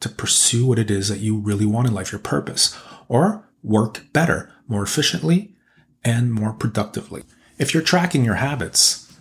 to 0.00 0.08
pursue 0.08 0.66
what 0.66 0.78
it 0.78 0.90
is 0.90 1.08
that 1.08 1.20
you 1.20 1.38
really 1.38 1.66
want 1.66 1.86
in 1.86 1.94
life, 1.94 2.10
your 2.10 2.18
purpose, 2.18 2.76
or 3.08 3.48
work 3.62 4.06
better, 4.12 4.51
more 4.66 4.82
efficiently, 4.82 5.54
and 6.04 6.32
more 6.32 6.52
productively. 6.52 7.24
If 7.58 7.72
you're 7.72 7.82
tracking 7.82 8.24
your 8.24 8.36
habits, 8.36 9.16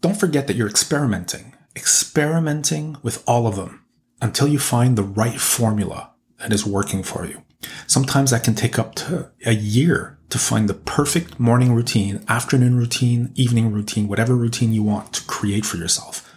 don't 0.00 0.18
forget 0.18 0.46
that 0.46 0.56
you're 0.56 0.68
experimenting, 0.68 1.54
experimenting 1.74 2.96
with 3.02 3.22
all 3.26 3.46
of 3.46 3.56
them 3.56 3.84
until 4.20 4.48
you 4.48 4.58
find 4.58 4.96
the 4.96 5.02
right 5.02 5.40
formula 5.40 6.12
that 6.38 6.52
is 6.52 6.64
working 6.66 7.02
for 7.02 7.26
you. 7.26 7.42
Sometimes 7.86 8.30
that 8.30 8.44
can 8.44 8.54
take 8.54 8.78
up 8.78 8.94
to 8.96 9.30
a 9.44 9.52
year 9.52 10.18
to 10.30 10.38
find 10.38 10.68
the 10.68 10.74
perfect 10.74 11.38
morning 11.38 11.72
routine, 11.72 12.24
afternoon 12.28 12.76
routine, 12.76 13.32
evening 13.34 13.72
routine, 13.72 14.08
whatever 14.08 14.34
routine 14.34 14.72
you 14.72 14.82
want 14.82 15.12
to 15.12 15.24
create 15.24 15.64
for 15.64 15.76
yourself. 15.76 16.32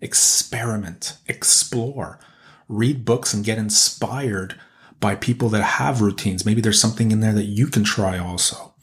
Experiment, 0.00 1.18
explore, 1.26 2.18
read 2.68 3.04
books 3.04 3.34
and 3.34 3.44
get 3.44 3.58
inspired 3.58 4.58
by 5.00 5.14
people 5.14 5.48
that 5.50 5.62
have 5.62 6.00
routines. 6.00 6.46
Maybe 6.46 6.60
there's 6.60 6.80
something 6.80 7.10
in 7.10 7.20
there 7.20 7.34
that 7.34 7.44
you 7.44 7.66
can 7.66 7.84
try 7.84 8.18
also. 8.18 8.74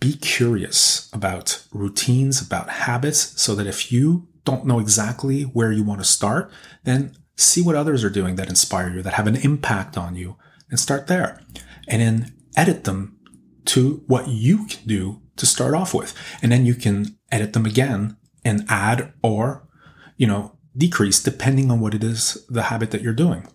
Be 0.00 0.14
curious 0.14 1.08
about 1.12 1.64
routines, 1.72 2.40
about 2.40 2.68
habits, 2.68 3.40
so 3.40 3.54
that 3.54 3.66
if 3.66 3.92
you 3.92 4.28
don't 4.44 4.66
know 4.66 4.80
exactly 4.80 5.42
where 5.42 5.70
you 5.70 5.84
want 5.84 6.00
to 6.00 6.04
start, 6.04 6.50
then 6.84 7.16
see 7.36 7.62
what 7.62 7.76
others 7.76 8.02
are 8.02 8.10
doing 8.10 8.36
that 8.36 8.48
inspire 8.48 8.90
you, 8.90 9.02
that 9.02 9.14
have 9.14 9.28
an 9.28 9.36
impact 9.36 9.96
on 9.96 10.16
you, 10.16 10.36
and 10.70 10.80
start 10.80 11.06
there. 11.06 11.40
And 11.86 12.02
then 12.02 12.34
edit 12.56 12.84
them 12.84 13.18
to 13.66 14.02
what 14.06 14.28
you 14.28 14.66
can 14.66 14.86
do 14.86 15.22
to 15.36 15.46
start 15.46 15.74
off 15.74 15.94
with. 15.94 16.14
And 16.42 16.50
then 16.50 16.66
you 16.66 16.74
can 16.74 17.16
edit 17.30 17.52
them 17.52 17.64
again 17.64 18.16
and 18.44 18.64
add 18.68 19.12
or, 19.22 19.68
you 20.16 20.26
know, 20.26 20.58
decrease 20.76 21.22
depending 21.22 21.70
on 21.70 21.80
what 21.80 21.94
it 21.94 22.02
is, 22.02 22.44
the 22.48 22.64
habit 22.64 22.90
that 22.90 23.02
you're 23.02 23.12
doing. 23.12 23.46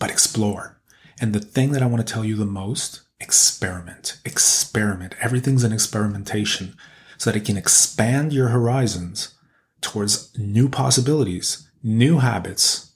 But 0.00 0.10
explore. 0.10 0.80
And 1.20 1.32
the 1.32 1.40
thing 1.40 1.70
that 1.72 1.82
I 1.82 1.86
want 1.86 2.04
to 2.04 2.12
tell 2.12 2.24
you 2.24 2.34
the 2.34 2.44
most, 2.44 3.02
experiment, 3.20 4.18
experiment. 4.24 5.14
Everything's 5.20 5.62
an 5.62 5.72
experimentation 5.72 6.74
so 7.18 7.30
that 7.30 7.36
it 7.36 7.44
can 7.44 7.56
expand 7.56 8.32
your 8.32 8.48
horizons 8.48 9.34
towards 9.82 10.36
new 10.38 10.68
possibilities, 10.68 11.68
new 11.82 12.18
habits, 12.18 12.92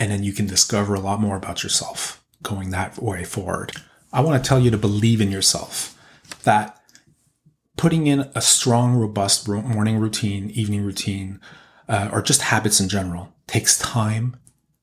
and 0.00 0.10
then 0.10 0.22
you 0.22 0.32
can 0.32 0.46
discover 0.46 0.94
a 0.94 1.00
lot 1.00 1.20
more 1.20 1.36
about 1.36 1.62
yourself 1.62 2.24
going 2.42 2.70
that 2.70 3.02
way 3.02 3.24
forward. 3.24 3.72
I 4.12 4.20
want 4.20 4.42
to 4.42 4.48
tell 4.48 4.60
you 4.60 4.70
to 4.70 4.78
believe 4.78 5.20
in 5.20 5.30
yourself 5.30 5.98
that 6.44 6.80
putting 7.76 8.06
in 8.06 8.30
a 8.34 8.40
strong, 8.40 8.94
robust 8.94 9.48
morning 9.48 9.98
routine, 9.98 10.50
evening 10.50 10.84
routine, 10.84 11.40
uh, 11.88 12.08
or 12.12 12.22
just 12.22 12.42
habits 12.42 12.80
in 12.80 12.88
general 12.88 13.34
takes 13.46 13.78
time 13.78 14.36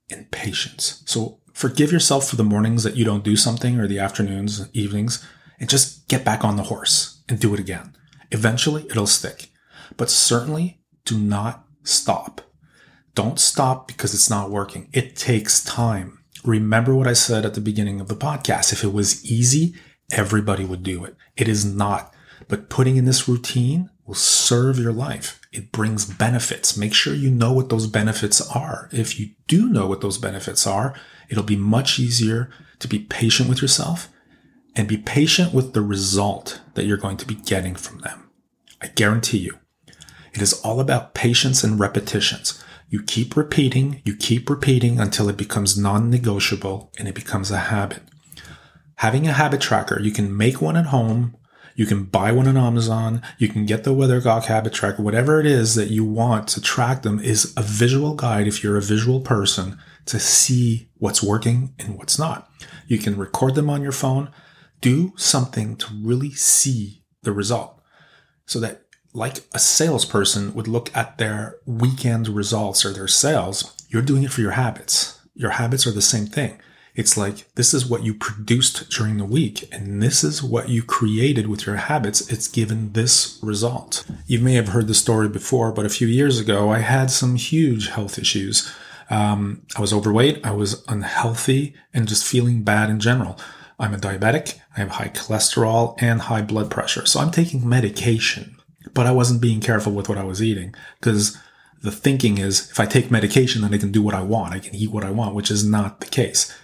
and 0.09 0.29
patience. 0.31 1.01
So 1.05 1.39
forgive 1.55 1.91
yourself 1.91 2.29
for 2.29 2.35
the 2.35 2.43
mornings 2.43 2.83
that 2.83 2.97
you 2.97 3.05
don't 3.05 3.23
do 3.23 3.35
something 3.35 3.79
or 3.79 3.87
the 3.87 3.97
afternoons, 3.97 4.67
evenings, 4.73 5.25
and 5.59 5.69
just 5.69 6.07
get 6.09 6.25
back 6.25 6.43
on 6.43 6.57
the 6.57 6.63
horse 6.63 7.23
and 7.29 7.39
do 7.39 7.53
it 7.53 7.59
again. 7.59 7.95
Eventually 8.29 8.85
it'll 8.89 9.07
stick, 9.07 9.49
but 9.95 10.09
certainly 10.09 10.81
do 11.05 11.17
not 11.17 11.65
stop. 11.83 12.41
Don't 13.15 13.39
stop 13.39 13.87
because 13.87 14.13
it's 14.13 14.29
not 14.29 14.51
working. 14.51 14.89
It 14.91 15.15
takes 15.15 15.63
time. 15.63 16.19
Remember 16.43 16.93
what 16.93 17.07
I 17.07 17.13
said 17.13 17.45
at 17.45 17.53
the 17.53 17.61
beginning 17.61 18.01
of 18.01 18.09
the 18.09 18.15
podcast. 18.15 18.73
If 18.73 18.83
it 18.83 18.91
was 18.91 19.23
easy, 19.23 19.75
everybody 20.11 20.65
would 20.65 20.83
do 20.83 21.05
it. 21.05 21.15
It 21.37 21.47
is 21.47 21.63
not. 21.63 22.13
But 22.49 22.69
putting 22.69 22.97
in 22.97 23.05
this 23.05 23.29
routine 23.29 23.89
will 24.05 24.15
serve 24.15 24.77
your 24.77 24.91
life. 24.91 25.39
It 25.55 25.71
brings 25.71 26.05
benefits. 26.05 26.75
Make 26.75 26.93
sure 26.93 27.13
you 27.13 27.31
know 27.31 27.53
what 27.53 27.69
those 27.69 27.87
benefits 27.87 28.41
are. 28.51 28.89
If 28.91 29.19
you 29.19 29.29
do 29.47 29.69
know 29.69 29.87
what 29.87 30.01
those 30.01 30.17
benefits 30.17 30.67
are, 30.67 30.93
it'll 31.29 31.43
be 31.43 31.55
much 31.55 31.97
easier 31.97 32.49
to 32.79 32.87
be 32.87 32.99
patient 32.99 33.47
with 33.47 33.61
yourself 33.61 34.09
and 34.75 34.87
be 34.87 34.97
patient 34.97 35.53
with 35.53 35.73
the 35.73 35.81
result 35.81 36.61
that 36.73 36.85
you're 36.85 36.97
going 36.97 37.17
to 37.17 37.25
be 37.25 37.35
getting 37.35 37.75
from 37.75 37.99
them. 37.99 38.29
I 38.81 38.87
guarantee 38.87 39.37
you. 39.37 39.57
It 40.33 40.41
is 40.41 40.59
all 40.61 40.81
about 40.81 41.13
patience 41.13 41.63
and 41.63 41.79
repetitions. 41.79 42.61
You 42.89 43.01
keep 43.01 43.37
repeating, 43.37 44.01
you 44.03 44.15
keep 44.15 44.49
repeating 44.49 44.99
until 44.99 45.29
it 45.29 45.37
becomes 45.37 45.77
non 45.77 46.09
negotiable 46.09 46.91
and 46.99 47.07
it 47.07 47.15
becomes 47.15 47.49
a 47.49 47.57
habit. 47.57 48.03
Having 48.97 49.27
a 49.27 49.33
habit 49.33 49.61
tracker, 49.61 50.01
you 50.01 50.11
can 50.11 50.35
make 50.35 50.61
one 50.61 50.75
at 50.75 50.87
home. 50.87 51.37
You 51.75 51.85
can 51.85 52.05
buy 52.05 52.31
one 52.31 52.47
on 52.47 52.57
Amazon. 52.57 53.21
You 53.37 53.49
can 53.49 53.65
get 53.65 53.83
the 53.83 53.93
Weathercock 53.93 54.45
habit 54.45 54.73
tracker. 54.73 55.03
Whatever 55.03 55.39
it 55.39 55.45
is 55.45 55.75
that 55.75 55.91
you 55.91 56.05
want 56.05 56.47
to 56.49 56.61
track 56.61 57.01
them 57.01 57.19
is 57.19 57.53
a 57.57 57.61
visual 57.61 58.15
guide 58.15 58.47
if 58.47 58.63
you're 58.63 58.77
a 58.77 58.81
visual 58.81 59.19
person 59.19 59.77
to 60.05 60.19
see 60.19 60.89
what's 60.97 61.21
working 61.21 61.73
and 61.77 61.97
what's 61.97 62.17
not. 62.17 62.49
You 62.87 62.97
can 62.97 63.17
record 63.17 63.55
them 63.55 63.69
on 63.69 63.81
your 63.81 63.91
phone. 63.91 64.31
Do 64.79 65.13
something 65.17 65.75
to 65.77 65.87
really 65.93 66.31
see 66.31 67.03
the 67.23 67.33
result 67.33 67.81
so 68.45 68.59
that 68.59 68.83
like 69.13 69.37
a 69.53 69.59
salesperson 69.59 70.53
would 70.53 70.67
look 70.67 70.95
at 70.95 71.17
their 71.17 71.57
weekend 71.65 72.27
results 72.27 72.85
or 72.85 72.91
their 72.91 73.07
sales, 73.07 73.73
you're 73.89 74.01
doing 74.01 74.23
it 74.23 74.31
for 74.31 74.41
your 74.41 74.51
habits. 74.51 75.19
Your 75.33 75.51
habits 75.51 75.87
are 75.87 75.91
the 75.91 76.01
same 76.01 76.25
thing. 76.25 76.59
It's 76.95 77.17
like 77.17 77.53
this 77.55 77.73
is 77.73 77.85
what 77.85 78.03
you 78.03 78.13
produced 78.13 78.89
during 78.89 79.17
the 79.17 79.25
week, 79.25 79.67
and 79.73 80.01
this 80.01 80.23
is 80.23 80.41
what 80.41 80.69
you 80.69 80.81
created 80.81 81.47
with 81.47 81.65
your 81.65 81.75
habits. 81.75 82.31
It's 82.31 82.47
given 82.47 82.93
this 82.93 83.39
result. 83.43 84.05
You 84.25 84.39
may 84.39 84.53
have 84.53 84.69
heard 84.69 84.87
the 84.87 84.93
story 84.93 85.27
before, 85.27 85.71
but 85.71 85.85
a 85.85 85.89
few 85.89 86.07
years 86.07 86.39
ago, 86.39 86.69
I 86.69 86.79
had 86.79 87.11
some 87.11 87.35
huge 87.35 87.89
health 87.89 88.17
issues. 88.17 88.71
Um, 89.09 89.61
I 89.77 89.81
was 89.81 89.93
overweight, 89.93 90.43
I 90.45 90.51
was 90.51 90.83
unhealthy, 90.87 91.75
and 91.93 92.07
just 92.07 92.25
feeling 92.25 92.63
bad 92.63 92.89
in 92.89 92.99
general. 92.99 93.37
I'm 93.77 93.93
a 93.93 93.97
diabetic, 93.97 94.57
I 94.75 94.79
have 94.79 94.91
high 94.91 95.09
cholesterol 95.09 96.01
and 96.01 96.21
high 96.21 96.41
blood 96.41 96.71
pressure, 96.71 97.05
so 97.05 97.19
I'm 97.19 97.31
taking 97.31 97.67
medication 97.67 98.55
but 98.95 99.05
I 99.05 99.11
wasn't 99.11 99.41
being 99.41 99.61
careful 99.61 99.91
with 99.91 100.09
what 100.09 100.17
I 100.17 100.23
was 100.23 100.41
eating 100.41 100.73
because 100.99 101.37
the 101.83 101.91
thinking 101.91 102.39
is 102.39 102.71
if 102.71 102.79
I 102.79 102.85
take 102.85 103.11
medication, 103.11 103.61
then 103.61 103.73
I 103.73 103.77
can 103.77 103.91
do 103.91 104.01
what 104.01 104.15
I 104.15 104.23
want. 104.23 104.53
I 104.53 104.59
can 104.59 104.73
eat 104.73 104.89
what 104.89 105.03
I 105.03 105.11
want, 105.11 105.35
which 105.35 105.51
is 105.51 105.63
not 105.63 105.99
the 105.99 106.07
case. 106.07 106.55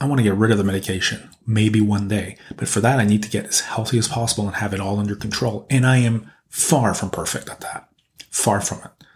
I 0.00 0.06
want 0.06 0.18
to 0.18 0.22
get 0.22 0.34
rid 0.34 0.50
of 0.50 0.58
the 0.58 0.64
medication, 0.64 1.28
maybe 1.46 1.80
one 1.80 2.08
day. 2.08 2.36
But 2.56 2.68
for 2.68 2.80
that, 2.80 2.98
I 2.98 3.04
need 3.04 3.22
to 3.22 3.30
get 3.30 3.46
as 3.46 3.60
healthy 3.60 3.98
as 3.98 4.08
possible 4.08 4.46
and 4.46 4.56
have 4.56 4.72
it 4.72 4.80
all 4.80 4.98
under 4.98 5.14
control. 5.14 5.66
And 5.68 5.86
I 5.86 5.98
am 5.98 6.30
far 6.48 6.94
from 6.94 7.10
perfect 7.10 7.50
at 7.50 7.60
that. 7.60 7.88
Far 8.30 8.62
from 8.62 8.78
it. 8.78 9.06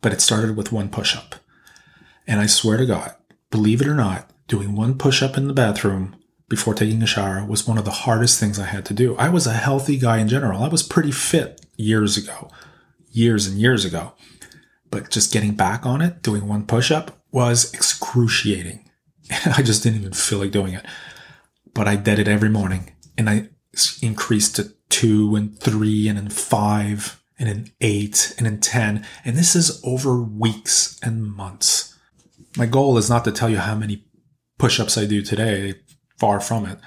But 0.00 0.12
it 0.12 0.20
started 0.20 0.56
with 0.56 0.72
one 0.72 0.88
push 0.88 1.16
up. 1.16 1.36
And 2.26 2.40
I 2.40 2.46
swear 2.46 2.76
to 2.76 2.86
God, 2.86 3.14
believe 3.50 3.80
it 3.80 3.86
or 3.86 3.94
not, 3.94 4.30
doing 4.48 4.74
one 4.74 4.98
push 4.98 5.22
up 5.22 5.36
in 5.36 5.46
the 5.46 5.54
bathroom 5.54 6.16
before 6.48 6.74
taking 6.74 7.02
a 7.02 7.06
shower 7.06 7.44
was 7.46 7.66
one 7.66 7.78
of 7.78 7.84
the 7.84 7.90
hardest 7.90 8.38
things 8.38 8.58
I 8.58 8.66
had 8.66 8.84
to 8.86 8.94
do. 8.94 9.16
I 9.16 9.28
was 9.28 9.46
a 9.46 9.52
healthy 9.52 9.96
guy 9.96 10.18
in 10.18 10.28
general. 10.28 10.62
I 10.62 10.68
was 10.68 10.82
pretty 10.82 11.12
fit 11.12 11.64
years 11.76 12.16
ago, 12.16 12.50
years 13.10 13.46
and 13.46 13.58
years 13.58 13.84
ago. 13.84 14.12
But 14.90 15.10
just 15.10 15.32
getting 15.32 15.54
back 15.54 15.86
on 15.86 16.02
it, 16.02 16.20
doing 16.20 16.46
one 16.46 16.66
push 16.66 16.90
up 16.90 17.22
was 17.30 17.72
excruciating. 17.72 18.81
I 19.56 19.62
just 19.62 19.82
didn't 19.82 20.00
even 20.00 20.12
feel 20.12 20.38
like 20.38 20.50
doing 20.50 20.74
it. 20.74 20.84
But 21.74 21.88
I 21.88 21.96
did 21.96 22.18
it 22.18 22.28
every 22.28 22.48
morning 22.48 22.92
and 23.16 23.28
I 23.28 23.48
increased 24.02 24.56
to 24.56 24.74
two 24.88 25.34
and 25.36 25.58
three 25.58 26.08
and 26.08 26.18
then 26.18 26.28
five 26.28 27.22
and 27.38 27.48
then 27.48 27.72
eight 27.80 28.34
and 28.36 28.46
then 28.46 28.60
10. 28.60 29.06
And 29.24 29.36
this 29.36 29.56
is 29.56 29.80
over 29.84 30.22
weeks 30.22 30.98
and 31.02 31.24
months. 31.24 31.96
My 32.56 32.66
goal 32.66 32.98
is 32.98 33.08
not 33.08 33.24
to 33.24 33.32
tell 33.32 33.48
you 33.48 33.58
how 33.58 33.74
many 33.74 34.04
push 34.58 34.78
ups 34.78 34.98
I 34.98 35.06
do 35.06 35.22
today 35.22 35.74
far 36.18 36.40
from 36.40 36.66
it. 36.66 36.78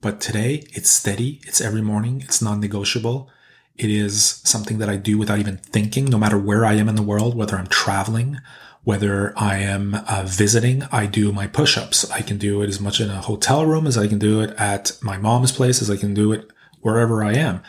But 0.00 0.20
today 0.20 0.64
it's 0.72 0.90
steady. 0.90 1.40
It's 1.46 1.60
every 1.60 1.82
morning. 1.82 2.22
It's 2.22 2.42
non-negotiable. 2.42 3.30
It 3.76 3.90
is 3.90 4.40
something 4.44 4.78
that 4.78 4.88
I 4.88 4.96
do 4.96 5.18
without 5.18 5.38
even 5.38 5.58
thinking, 5.58 6.06
no 6.06 6.18
matter 6.18 6.38
where 6.38 6.64
I 6.64 6.74
am 6.74 6.88
in 6.88 6.96
the 6.96 7.02
world, 7.02 7.36
whether 7.36 7.56
I'm 7.56 7.68
traveling 7.68 8.38
Whether 8.84 9.32
I 9.36 9.58
am 9.58 9.94
uh, 9.94 10.24
visiting, 10.26 10.82
I 10.90 11.06
do 11.06 11.30
my 11.30 11.46
push 11.46 11.78
ups. 11.78 12.10
I 12.10 12.20
can 12.20 12.36
do 12.36 12.62
it 12.62 12.68
as 12.68 12.80
much 12.80 13.00
in 13.00 13.10
a 13.10 13.20
hotel 13.20 13.64
room 13.64 13.86
as 13.86 13.96
I 13.96 14.08
can 14.08 14.18
do 14.18 14.40
it 14.40 14.50
at 14.58 14.98
my 15.00 15.16
mom's 15.16 15.52
place, 15.52 15.80
as 15.80 15.88
I 15.88 15.96
can 15.96 16.14
do 16.14 16.32
it 16.32 16.50
wherever 16.80 17.22
I 17.22 17.34
am. 17.34 17.62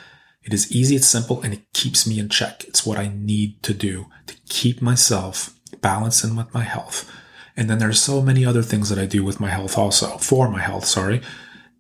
It 0.44 0.54
is 0.54 0.72
easy, 0.72 0.96
it's 0.96 1.08
simple, 1.08 1.42
and 1.44 1.54
it 1.54 1.72
keeps 1.74 2.08
me 2.08 2.20
in 2.20 2.30
check. 2.30 2.64
It's 2.68 2.86
what 2.86 2.98
I 2.98 3.12
need 3.14 3.62
to 3.64 3.74
do 3.74 4.08
to 4.26 4.36
keep 4.50 4.82
myself 4.82 5.58
balanced 5.82 6.24
and 6.24 6.36
with 6.36 6.52
my 6.54 6.64
health. 6.64 7.10
And 7.56 7.70
then 7.70 7.78
there's 7.78 8.02
so 8.02 8.22
many 8.22 8.44
other 8.44 8.64
things 8.64 8.90
that 8.90 8.98
I 8.98 9.06
do 9.06 9.24
with 9.24 9.40
my 9.40 9.50
health 9.50 9.78
also, 9.78 10.18
for 10.18 10.50
my 10.50 10.62
health, 10.62 10.86
sorry. 10.86 11.22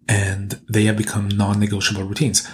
And 0.08 0.62
they 0.70 0.84
have 0.84 0.98
become 0.98 1.28
non-negotiable 1.28 2.04
routines. 2.04 2.48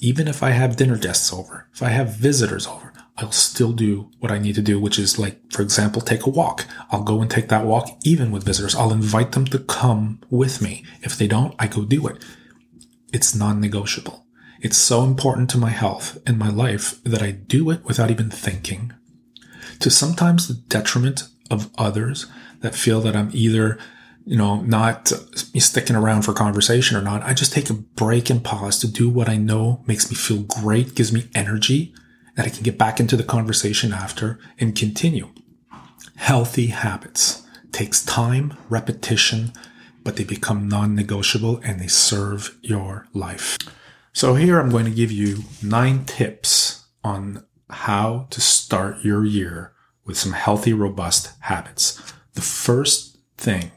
Even 0.00 0.28
if 0.28 0.42
I 0.42 0.50
have 0.50 0.76
dinner 0.76 0.98
guests 0.98 1.32
over, 1.32 1.66
if 1.72 1.82
I 1.82 1.88
have 1.88 2.14
visitors 2.14 2.66
over, 2.66 2.92
I'll 3.16 3.30
still 3.30 3.72
do 3.72 4.10
what 4.18 4.32
I 4.32 4.38
need 4.38 4.56
to 4.56 4.62
do, 4.62 4.80
which 4.80 4.98
is 4.98 5.18
like, 5.18 5.40
for 5.52 5.62
example, 5.62 6.00
take 6.02 6.26
a 6.26 6.30
walk. 6.30 6.66
I'll 6.90 7.04
go 7.04 7.20
and 7.20 7.30
take 7.30 7.48
that 7.48 7.64
walk 7.64 7.88
even 8.04 8.32
with 8.32 8.44
visitors. 8.44 8.74
I'll 8.74 8.92
invite 8.92 9.32
them 9.32 9.44
to 9.46 9.58
come 9.60 10.20
with 10.30 10.60
me. 10.60 10.84
If 11.02 11.16
they 11.16 11.28
don't, 11.28 11.54
I 11.58 11.68
go 11.68 11.84
do 11.84 12.08
it. 12.08 12.24
It's 13.12 13.34
non-negotiable. 13.34 14.26
It's 14.60 14.76
so 14.76 15.04
important 15.04 15.48
to 15.50 15.58
my 15.58 15.70
health 15.70 16.18
and 16.26 16.38
my 16.38 16.48
life 16.48 17.02
that 17.04 17.22
I 17.22 17.30
do 17.30 17.70
it 17.70 17.84
without 17.84 18.10
even 18.10 18.30
thinking. 18.30 18.92
To 19.80 19.90
sometimes 19.90 20.48
the 20.48 20.54
detriment 20.54 21.28
of 21.50 21.70
others 21.78 22.26
that 22.60 22.74
feel 22.74 23.00
that 23.02 23.14
I'm 23.14 23.30
either, 23.32 23.78
you 24.24 24.36
know, 24.36 24.62
not 24.62 25.12
sticking 25.58 25.94
around 25.94 26.22
for 26.22 26.32
conversation 26.32 26.96
or 26.96 27.02
not. 27.02 27.22
I 27.22 27.34
just 27.34 27.52
take 27.52 27.70
a 27.70 27.74
break 27.74 28.30
and 28.30 28.42
pause 28.42 28.80
to 28.80 28.88
do 28.90 29.08
what 29.08 29.28
I 29.28 29.36
know 29.36 29.84
makes 29.86 30.10
me 30.10 30.16
feel 30.16 30.42
great, 30.42 30.94
gives 30.94 31.12
me 31.12 31.28
energy, 31.34 31.94
that 32.34 32.46
I 32.46 32.50
can 32.50 32.62
get 32.62 32.78
back 32.78 33.00
into 33.00 33.16
the 33.16 33.22
conversation 33.22 33.92
after 33.92 34.38
and 34.58 34.76
continue. 34.76 35.30
Healthy 36.16 36.68
habits 36.68 37.42
takes 37.72 38.04
time, 38.04 38.56
repetition, 38.68 39.52
but 40.02 40.16
they 40.16 40.24
become 40.24 40.68
non-negotiable 40.68 41.60
and 41.64 41.80
they 41.80 41.86
serve 41.86 42.56
your 42.62 43.08
life. 43.12 43.58
So 44.12 44.34
here 44.34 44.60
I'm 44.60 44.70
going 44.70 44.84
to 44.84 44.90
give 44.90 45.10
you 45.10 45.44
nine 45.62 46.04
tips 46.04 46.84
on 47.02 47.44
how 47.70 48.28
to 48.30 48.40
start 48.40 49.02
your 49.02 49.24
year 49.24 49.72
with 50.04 50.16
some 50.16 50.32
healthy, 50.32 50.72
robust 50.72 51.32
habits. 51.40 52.00
The 52.34 52.42
first 52.42 53.18
thing 53.36 53.72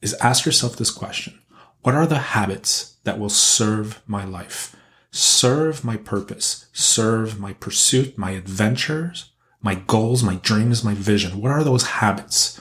is 0.00 0.14
ask 0.14 0.44
yourself 0.44 0.76
this 0.76 0.90
question. 0.90 1.40
What 1.82 1.94
are 1.94 2.06
the 2.06 2.18
habits 2.18 2.96
that 3.04 3.18
will 3.18 3.30
serve 3.30 4.02
my 4.06 4.24
life? 4.24 4.76
Serve 5.12 5.84
my 5.84 5.96
purpose, 5.96 6.66
serve 6.72 7.40
my 7.40 7.52
pursuit, 7.54 8.16
my 8.16 8.30
adventures, 8.32 9.32
my 9.60 9.74
goals, 9.74 10.22
my 10.22 10.36
dreams, 10.36 10.84
my 10.84 10.94
vision. 10.94 11.40
What 11.40 11.50
are 11.50 11.64
those 11.64 11.84
habits? 11.84 12.60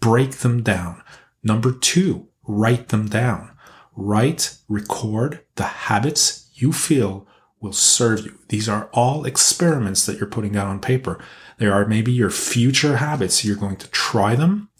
Break 0.00 0.38
them 0.38 0.62
down. 0.62 1.02
Number 1.42 1.72
two, 1.72 2.28
write 2.46 2.88
them 2.88 3.08
down. 3.08 3.50
Write, 3.94 4.56
record 4.68 5.44
the 5.56 5.64
habits 5.64 6.48
you 6.54 6.72
feel 6.72 7.26
will 7.60 7.72
serve 7.72 8.24
you. 8.24 8.38
These 8.48 8.68
are 8.68 8.88
all 8.92 9.26
experiments 9.26 10.06
that 10.06 10.16
you're 10.18 10.26
putting 10.26 10.52
down 10.52 10.68
on 10.68 10.80
paper. 10.80 11.22
There 11.58 11.74
are 11.74 11.86
maybe 11.86 12.10
your 12.10 12.30
future 12.30 12.96
habits. 12.96 13.44
You're 13.44 13.56
going 13.56 13.76
to 13.76 13.90
try 13.90 14.34
them 14.34 14.70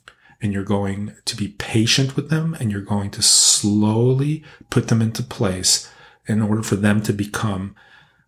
and 0.40 0.52
you're 0.52 0.64
going 0.64 1.14
to 1.26 1.36
be 1.36 1.48
patient 1.48 2.16
with 2.16 2.30
them 2.30 2.56
and 2.58 2.70
you're 2.72 2.80
going 2.80 3.10
to 3.10 3.22
slowly 3.22 4.42
put 4.70 4.88
them 4.88 5.02
into 5.02 5.22
place 5.22 5.90
in 6.30 6.42
order 6.42 6.62
for 6.62 6.76
them 6.76 7.02
to 7.02 7.12
become 7.12 7.74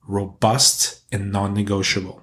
robust 0.07 1.03
and 1.12 1.31
non-negotiable. 1.31 2.23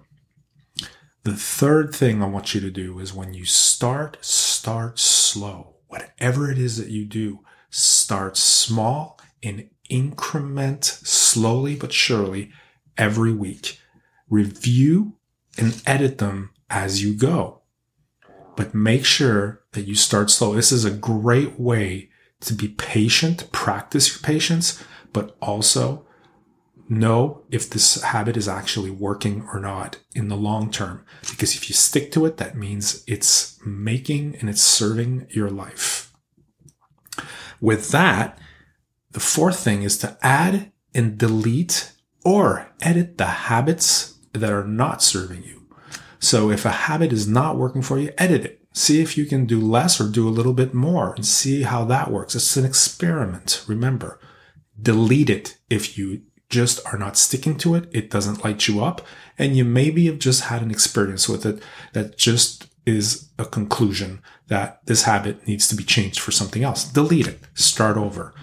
The 1.24 1.34
third 1.34 1.96
thing 1.96 2.22
I 2.22 2.28
want 2.28 2.54
you 2.54 2.62
to 2.62 2.72
do 2.72 3.00
is 3.00 3.14
when 3.14 3.34
you 3.34 3.46
start, 3.46 4.18
start 4.22 5.00
slow. 5.00 5.76
Whatever 5.88 6.52
it 6.52 6.58
is 6.58 6.78
that 6.78 6.90
you 6.90 7.06
do, 7.06 7.40
start 7.70 8.36
small 8.38 9.20
and 9.42 9.70
increment 9.90 10.86
slowly 10.86 11.76
but 11.76 11.94
surely 11.94 12.52
every 12.98 13.34
week. 13.34 13.80
Review 14.30 15.14
and 15.58 15.82
edit 15.86 16.18
them 16.18 16.52
as 16.70 17.02
you 17.02 17.14
go. 17.16 17.62
But 18.56 18.74
make 18.74 19.06
sure 19.06 19.64
that 19.72 19.88
you 19.88 19.96
start 19.96 20.30
slow. 20.30 20.54
This 20.54 20.72
is 20.72 20.84
a 20.84 20.92
great 20.92 21.60
way 21.60 22.10
to 22.42 22.54
be 22.54 22.68
patient, 22.68 23.52
practice 23.52 24.10
your 24.10 24.20
patience, 24.20 24.84
but 25.14 25.36
also 25.42 26.06
know 26.90 27.44
if 27.52 27.70
this 27.70 28.02
habit 28.02 28.36
is 28.36 28.48
actually 28.48 28.90
working 28.90 29.48
or 29.54 29.60
not 29.60 29.98
in 30.16 30.28
the 30.28 30.36
long 30.36 30.72
term. 30.72 31.06
Because 31.30 31.56
if 31.56 31.70
you 31.70 31.76
stick 31.76 32.12
to 32.14 32.26
it, 32.26 32.38
that 32.38 32.58
means 32.58 33.04
it's 33.08 33.60
making 33.66 34.36
and 34.38 34.50
it's 34.50 34.62
serving 34.62 35.28
your 35.30 35.50
life. 35.50 36.12
With 37.62 37.92
that, 37.92 38.40
the 39.12 39.20
fourth 39.20 39.60
thing 39.60 39.84
is 39.84 39.98
to 40.00 40.18
add 40.22 40.72
and 40.94 41.18
delete 41.18 41.94
or 42.24 42.72
edit 42.82 43.18
the 43.18 43.26
habits 43.26 44.18
that 44.34 44.52
are 44.52 44.66
not 44.66 45.04
serving 45.04 45.44
you. 45.44 45.68
So 46.20 46.50
if 46.50 46.66
a 46.66 46.70
habit 46.70 47.14
is 47.14 47.28
not 47.28 47.58
working 47.58 47.82
for 47.82 47.98
you, 47.98 48.12
edit 48.18 48.46
it. 48.46 48.62
See 48.74 49.02
if 49.02 49.18
you 49.18 49.26
can 49.26 49.46
do 49.46 49.60
less 49.60 50.00
or 50.00 50.08
do 50.08 50.28
a 50.28 50.30
little 50.30 50.54
bit 50.54 50.74
more 50.74 51.14
and 51.16 51.26
see 51.26 51.64
how 51.64 51.86
that 51.86 52.12
works. 52.12 52.36
It's 52.36 52.56
an 52.56 52.66
experiment. 52.66 53.64
Remember, 53.68 54.20
delete 54.82 55.30
it 55.30 55.58
if 55.70 55.98
you 55.98 56.22
just 56.50 56.86
are 56.88 56.98
not 56.98 57.18
sticking 57.18 57.58
to 57.58 57.76
it. 57.76 57.88
It 57.92 58.10
doesn't 58.10 58.44
light 58.44 58.68
you 58.68 58.84
up. 58.84 59.06
And 59.38 59.56
you 59.56 59.64
maybe 59.64 60.08
have 60.08 60.20
just 60.20 60.46
had 60.46 60.62
an 60.62 60.72
experience 60.72 61.30
with 61.30 61.46
it 61.46 61.62
that 61.94 62.18
just 62.18 62.68
is 62.86 63.30
a 63.38 63.46
conclusion 63.46 64.22
that 64.48 64.84
this 64.86 65.04
habit 65.04 65.48
needs 65.48 65.68
to 65.68 65.76
be 65.76 65.84
changed 65.84 66.20
for 66.20 66.32
something 66.32 66.64
else. 66.64 66.84
Delete 66.84 67.28
it. 67.28 67.40
Start 67.54 67.98
over 67.98 68.34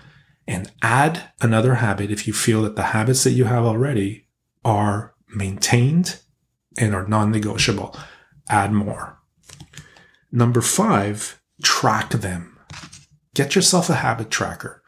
and 0.47 0.71
add 0.83 1.31
another 1.41 1.77
habit 1.77 2.11
if 2.11 2.27
you 2.27 2.33
feel 2.33 2.63
that 2.63 2.77
the 2.77 2.85
habits 2.85 3.25
that 3.25 3.33
you 3.33 3.45
have 3.45 3.65
already 3.65 4.29
are 4.65 5.15
maintained 5.35 6.21
and 6.79 6.95
are 6.95 7.07
non 7.07 7.33
negotiable. 7.33 7.97
Add 8.49 8.73
more. 8.73 9.19
Number 10.31 10.61
five, 10.61 11.41
track 11.63 12.11
them. 12.11 12.59
Get 13.35 13.55
yourself 13.55 13.91
a 13.91 13.95
habit 13.95 14.31
tracker. 14.31 14.83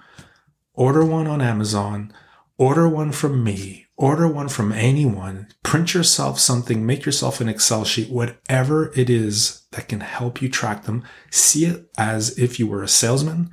Order 0.78 1.04
one 1.04 1.26
on 1.26 1.42
Amazon, 1.42 2.12
order 2.56 2.88
one 2.88 3.10
from 3.10 3.42
me, 3.42 3.86
order 3.96 4.28
one 4.28 4.48
from 4.48 4.70
anyone. 4.70 5.48
Print 5.64 5.92
yourself 5.92 6.38
something, 6.38 6.86
make 6.86 7.04
yourself 7.04 7.40
an 7.40 7.48
Excel 7.48 7.84
sheet, 7.84 8.10
whatever 8.10 8.92
it 8.94 9.10
is 9.10 9.66
that 9.72 9.88
can 9.88 9.98
help 9.98 10.40
you 10.40 10.48
track 10.48 10.84
them. 10.84 11.02
See 11.32 11.64
it 11.64 11.90
as 11.98 12.38
if 12.38 12.60
you 12.60 12.68
were 12.68 12.84
a 12.84 12.86
salesman 12.86 13.50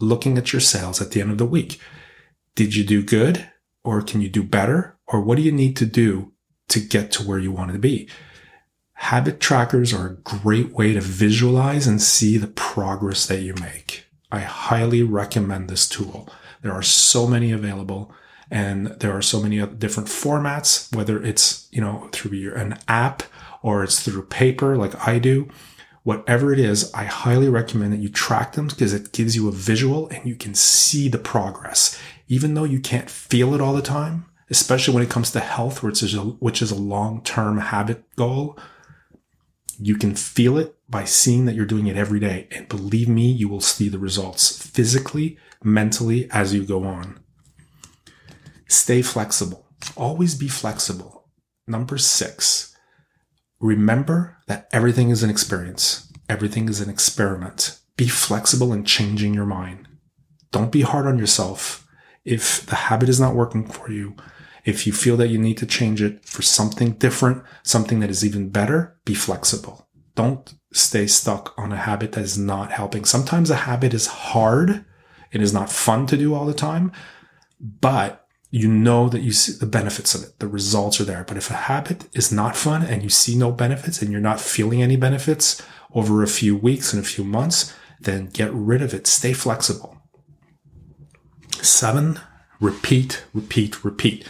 looking 0.00 0.36
at 0.36 0.52
your 0.52 0.60
sales 0.60 1.00
at 1.00 1.12
the 1.12 1.22
end 1.22 1.30
of 1.30 1.38
the 1.38 1.46
week. 1.46 1.80
Did 2.54 2.76
you 2.76 2.84
do 2.84 3.02
good 3.02 3.48
or 3.82 4.02
can 4.02 4.20
you 4.20 4.28
do 4.28 4.42
better? 4.42 4.98
Or 5.06 5.22
what 5.22 5.36
do 5.36 5.42
you 5.42 5.52
need 5.52 5.78
to 5.78 5.86
do 5.86 6.34
to 6.68 6.78
get 6.78 7.10
to 7.12 7.22
where 7.22 7.38
you 7.38 7.52
want 7.52 7.72
to 7.72 7.78
be? 7.78 8.06
Habit 8.92 9.40
trackers 9.40 9.94
are 9.94 10.06
a 10.08 10.16
great 10.16 10.72
way 10.72 10.92
to 10.92 11.00
visualize 11.00 11.86
and 11.86 12.02
see 12.02 12.36
the 12.36 12.48
progress 12.48 13.24
that 13.28 13.40
you 13.40 13.54
make. 13.54 14.04
I 14.30 14.40
highly 14.40 15.02
recommend 15.02 15.70
this 15.70 15.88
tool. 15.88 16.28
There 16.62 16.72
are 16.72 16.82
so 16.82 17.26
many 17.26 17.52
available 17.52 18.12
and 18.50 18.88
there 19.00 19.12
are 19.12 19.22
so 19.22 19.40
many 19.40 19.64
different 19.66 20.08
formats, 20.08 20.94
whether 20.94 21.22
it's, 21.22 21.68
you 21.72 21.80
know, 21.80 22.08
through 22.12 22.36
your, 22.36 22.54
an 22.54 22.78
app 22.86 23.22
or 23.62 23.82
it's 23.82 24.02
through 24.02 24.26
paper 24.26 24.76
like 24.76 25.06
I 25.06 25.18
do 25.18 25.48
whatever 26.06 26.52
it 26.52 26.60
is, 26.60 26.94
I 26.94 27.02
highly 27.02 27.48
recommend 27.48 27.92
that 27.92 27.98
you 27.98 28.08
track 28.08 28.52
them 28.52 28.68
because 28.68 28.94
it 28.94 29.10
gives 29.10 29.34
you 29.34 29.48
a 29.48 29.52
visual 29.52 30.06
and 30.10 30.24
you 30.24 30.36
can 30.36 30.54
see 30.54 31.08
the 31.08 31.18
progress. 31.18 32.00
Even 32.28 32.54
though 32.54 32.62
you 32.62 32.78
can't 32.78 33.10
feel 33.10 33.54
it 33.54 33.60
all 33.60 33.74
the 33.74 33.82
time, 33.82 34.24
especially 34.48 34.94
when 34.94 35.02
it 35.02 35.10
comes 35.10 35.32
to 35.32 35.40
health, 35.40 35.82
which 35.82 36.04
is 36.04 36.14
a, 36.14 36.20
which 36.20 36.62
is 36.62 36.70
a 36.70 36.76
long-term 36.76 37.58
habit 37.58 38.04
goal, 38.14 38.56
you 39.80 39.96
can 39.96 40.14
feel 40.14 40.56
it 40.56 40.76
by 40.88 41.02
seeing 41.02 41.44
that 41.46 41.56
you're 41.56 41.66
doing 41.66 41.88
it 41.88 41.96
every 41.96 42.20
day. 42.20 42.46
And 42.52 42.68
believe 42.68 43.08
me, 43.08 43.26
you 43.26 43.48
will 43.48 43.60
see 43.60 43.88
the 43.88 43.98
results 43.98 44.64
physically, 44.64 45.36
mentally 45.62 46.28
as 46.30 46.54
you 46.54 46.64
go 46.64 46.84
on. 46.84 47.20
Stay 48.68 49.02
flexible. 49.02 49.66
Always 49.96 50.34
be 50.34 50.48
flexible. 50.48 51.28
Number 51.66 51.98
six, 51.98 52.76
Remember 53.60 54.36
that 54.48 54.68
everything 54.70 55.10
is 55.10 55.22
an 55.22 55.30
experience. 55.30 56.12
Everything 56.28 56.68
is 56.68 56.80
an 56.80 56.90
experiment. 56.90 57.78
Be 57.96 58.06
flexible 58.06 58.72
in 58.72 58.84
changing 58.84 59.32
your 59.32 59.46
mind. 59.46 59.88
Don't 60.52 60.72
be 60.72 60.82
hard 60.82 61.06
on 61.06 61.18
yourself. 61.18 61.86
If 62.24 62.66
the 62.66 62.76
habit 62.76 63.08
is 63.08 63.18
not 63.18 63.34
working 63.34 63.66
for 63.66 63.90
you, 63.90 64.14
if 64.64 64.86
you 64.86 64.92
feel 64.92 65.16
that 65.16 65.28
you 65.28 65.38
need 65.38 65.56
to 65.58 65.66
change 65.66 66.02
it 66.02 66.24
for 66.24 66.42
something 66.42 66.92
different, 66.92 67.42
something 67.62 68.00
that 68.00 68.10
is 68.10 68.24
even 68.24 68.50
better, 68.50 68.98
be 69.04 69.14
flexible. 69.14 69.88
Don't 70.16 70.54
stay 70.72 71.06
stuck 71.06 71.54
on 71.56 71.72
a 71.72 71.76
habit 71.76 72.12
that 72.12 72.24
is 72.24 72.36
not 72.36 72.72
helping. 72.72 73.04
Sometimes 73.04 73.48
a 73.48 73.56
habit 73.56 73.94
is 73.94 74.06
hard. 74.06 74.84
It 75.36 75.42
is 75.42 75.52
not 75.52 75.70
fun 75.70 76.06
to 76.06 76.16
do 76.16 76.34
all 76.34 76.46
the 76.46 76.54
time, 76.54 76.92
but 77.60 78.26
you 78.50 78.68
know 78.68 79.10
that 79.10 79.20
you 79.20 79.32
see 79.32 79.52
the 79.52 79.66
benefits 79.66 80.14
of 80.14 80.22
it. 80.22 80.38
The 80.38 80.48
results 80.48 80.98
are 80.98 81.04
there. 81.04 81.24
But 81.28 81.36
if 81.36 81.50
a 81.50 81.66
habit 81.68 82.08
is 82.14 82.32
not 82.32 82.56
fun 82.56 82.82
and 82.82 83.02
you 83.02 83.10
see 83.10 83.36
no 83.36 83.52
benefits 83.52 84.00
and 84.00 84.10
you're 84.10 84.18
not 84.18 84.40
feeling 84.40 84.82
any 84.82 84.96
benefits 84.96 85.62
over 85.92 86.22
a 86.22 86.26
few 86.26 86.56
weeks 86.56 86.94
and 86.94 87.02
a 87.02 87.06
few 87.06 87.22
months, 87.22 87.74
then 88.00 88.30
get 88.32 88.50
rid 88.54 88.80
of 88.80 88.94
it. 88.94 89.06
Stay 89.06 89.34
flexible. 89.34 89.98
Seven, 91.60 92.18
repeat, 92.58 93.26
repeat, 93.34 93.84
repeat. 93.84 94.26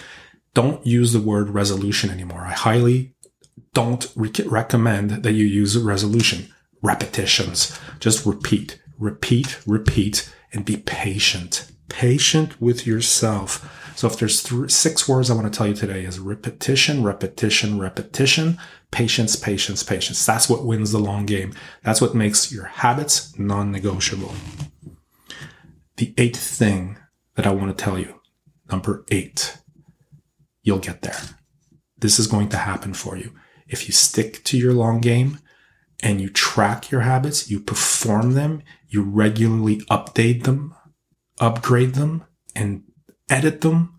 Don't 0.54 0.84
use 0.84 1.12
the 1.12 1.20
word 1.20 1.50
resolution 1.50 2.10
anymore. 2.10 2.40
I 2.40 2.52
highly 2.52 3.14
don't 3.74 4.10
re- 4.16 4.32
recommend 4.44 5.22
that 5.22 5.34
you 5.34 5.44
use 5.44 5.78
resolution. 5.78 6.52
Repetitions. 6.82 7.78
Just 8.00 8.26
repeat, 8.26 8.82
repeat, 8.98 9.60
repeat, 9.68 10.32
and 10.56 10.64
be 10.64 10.78
patient. 10.78 11.70
Patient 11.88 12.60
with 12.60 12.86
yourself. 12.86 13.92
So 13.94 14.08
if 14.08 14.18
there's 14.18 14.42
th- 14.42 14.70
six 14.70 15.06
words 15.06 15.30
I 15.30 15.34
want 15.34 15.52
to 15.52 15.56
tell 15.56 15.66
you 15.66 15.74
today 15.74 16.04
is 16.04 16.18
repetition, 16.18 17.04
repetition, 17.04 17.78
repetition, 17.78 18.58
patience, 18.90 19.36
patience, 19.36 19.82
patience. 19.82 20.24
That's 20.24 20.48
what 20.48 20.64
wins 20.64 20.92
the 20.92 20.98
long 20.98 21.26
game. 21.26 21.54
That's 21.84 22.00
what 22.00 22.14
makes 22.14 22.50
your 22.50 22.64
habits 22.64 23.38
non-negotiable. 23.38 24.32
The 25.96 26.14
eighth 26.16 26.40
thing 26.40 26.96
that 27.34 27.46
I 27.46 27.52
want 27.52 27.76
to 27.76 27.84
tell 27.84 27.98
you, 27.98 28.20
number 28.70 29.04
eight, 29.10 29.58
you'll 30.62 30.78
get 30.78 31.02
there. 31.02 31.20
This 31.98 32.18
is 32.18 32.26
going 32.26 32.48
to 32.48 32.56
happen 32.56 32.94
for 32.94 33.16
you. 33.16 33.32
If 33.68 33.88
you 33.88 33.92
stick 33.92 34.42
to 34.44 34.58
your 34.58 34.72
long 34.72 35.00
game 35.00 35.38
and 36.02 36.20
you 36.20 36.30
track 36.30 36.90
your 36.90 37.02
habits, 37.02 37.50
you 37.50 37.60
perform 37.60 38.32
them, 38.32 38.62
you 38.96 39.02
regularly 39.02 39.76
update 39.90 40.44
them, 40.44 40.74
upgrade 41.38 41.94
them, 41.94 42.24
and 42.56 42.82
edit 43.28 43.60
them, 43.60 43.94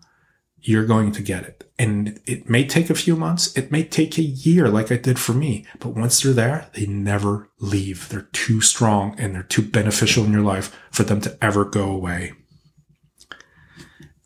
you're 0.60 0.84
going 0.84 1.12
to 1.12 1.22
get 1.22 1.44
it. 1.44 1.70
And 1.78 2.20
it 2.26 2.50
may 2.50 2.66
take 2.66 2.90
a 2.90 2.94
few 2.94 3.14
months. 3.14 3.56
It 3.56 3.70
may 3.70 3.84
take 3.84 4.18
a 4.18 4.22
year, 4.22 4.68
like 4.68 4.90
I 4.90 4.96
did 4.96 5.20
for 5.20 5.32
me. 5.32 5.64
But 5.78 5.94
once 5.94 6.20
they're 6.20 6.32
there, 6.32 6.68
they 6.74 6.86
never 6.86 7.48
leave. 7.60 8.08
They're 8.08 8.28
too 8.32 8.60
strong 8.60 9.14
and 9.18 9.34
they're 9.34 9.44
too 9.44 9.62
beneficial 9.62 10.24
in 10.24 10.32
your 10.32 10.42
life 10.42 10.76
for 10.90 11.04
them 11.04 11.20
to 11.20 11.38
ever 11.40 11.64
go 11.64 11.88
away. 11.88 12.32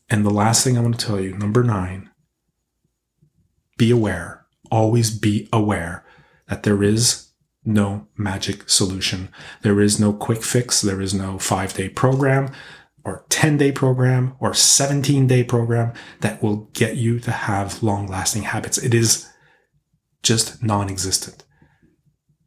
And 0.08 0.24
the 0.24 0.30
last 0.30 0.64
thing 0.64 0.78
I 0.78 0.80
want 0.80 0.98
to 0.98 1.06
tell 1.06 1.20
you, 1.20 1.36
number 1.36 1.62
nine, 1.62 2.08
be 3.76 3.90
aware. 3.90 4.46
Always 4.70 5.10
be 5.10 5.50
aware 5.52 6.06
that 6.48 6.62
there 6.62 6.82
is 6.82 7.21
no 7.64 8.08
magic 8.16 8.68
solution. 8.68 9.28
There 9.62 9.80
is 9.80 10.00
no 10.00 10.12
quick 10.12 10.42
fix. 10.42 10.80
There 10.80 11.00
is 11.00 11.14
no 11.14 11.38
five 11.38 11.74
day 11.74 11.88
program 11.88 12.50
or 13.04 13.24
10 13.28 13.56
day 13.56 13.72
program 13.72 14.34
or 14.40 14.54
17 14.54 15.26
day 15.26 15.44
program 15.44 15.92
that 16.20 16.42
will 16.42 16.68
get 16.72 16.96
you 16.96 17.18
to 17.20 17.30
have 17.30 17.82
long 17.82 18.06
lasting 18.06 18.42
habits. 18.42 18.78
It 18.78 18.94
is 18.94 19.28
just 20.22 20.62
non 20.62 20.88
existent. 20.90 21.44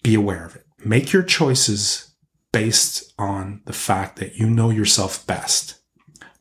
Be 0.03 0.15
aware 0.15 0.45
of 0.45 0.55
it. 0.55 0.65
Make 0.83 1.13
your 1.13 1.23
choices 1.23 2.13
based 2.51 3.13
on 3.17 3.61
the 3.65 3.73
fact 3.73 4.17
that 4.19 4.35
you 4.35 4.49
know 4.49 4.69
yourself 4.69 5.25
best. 5.27 5.79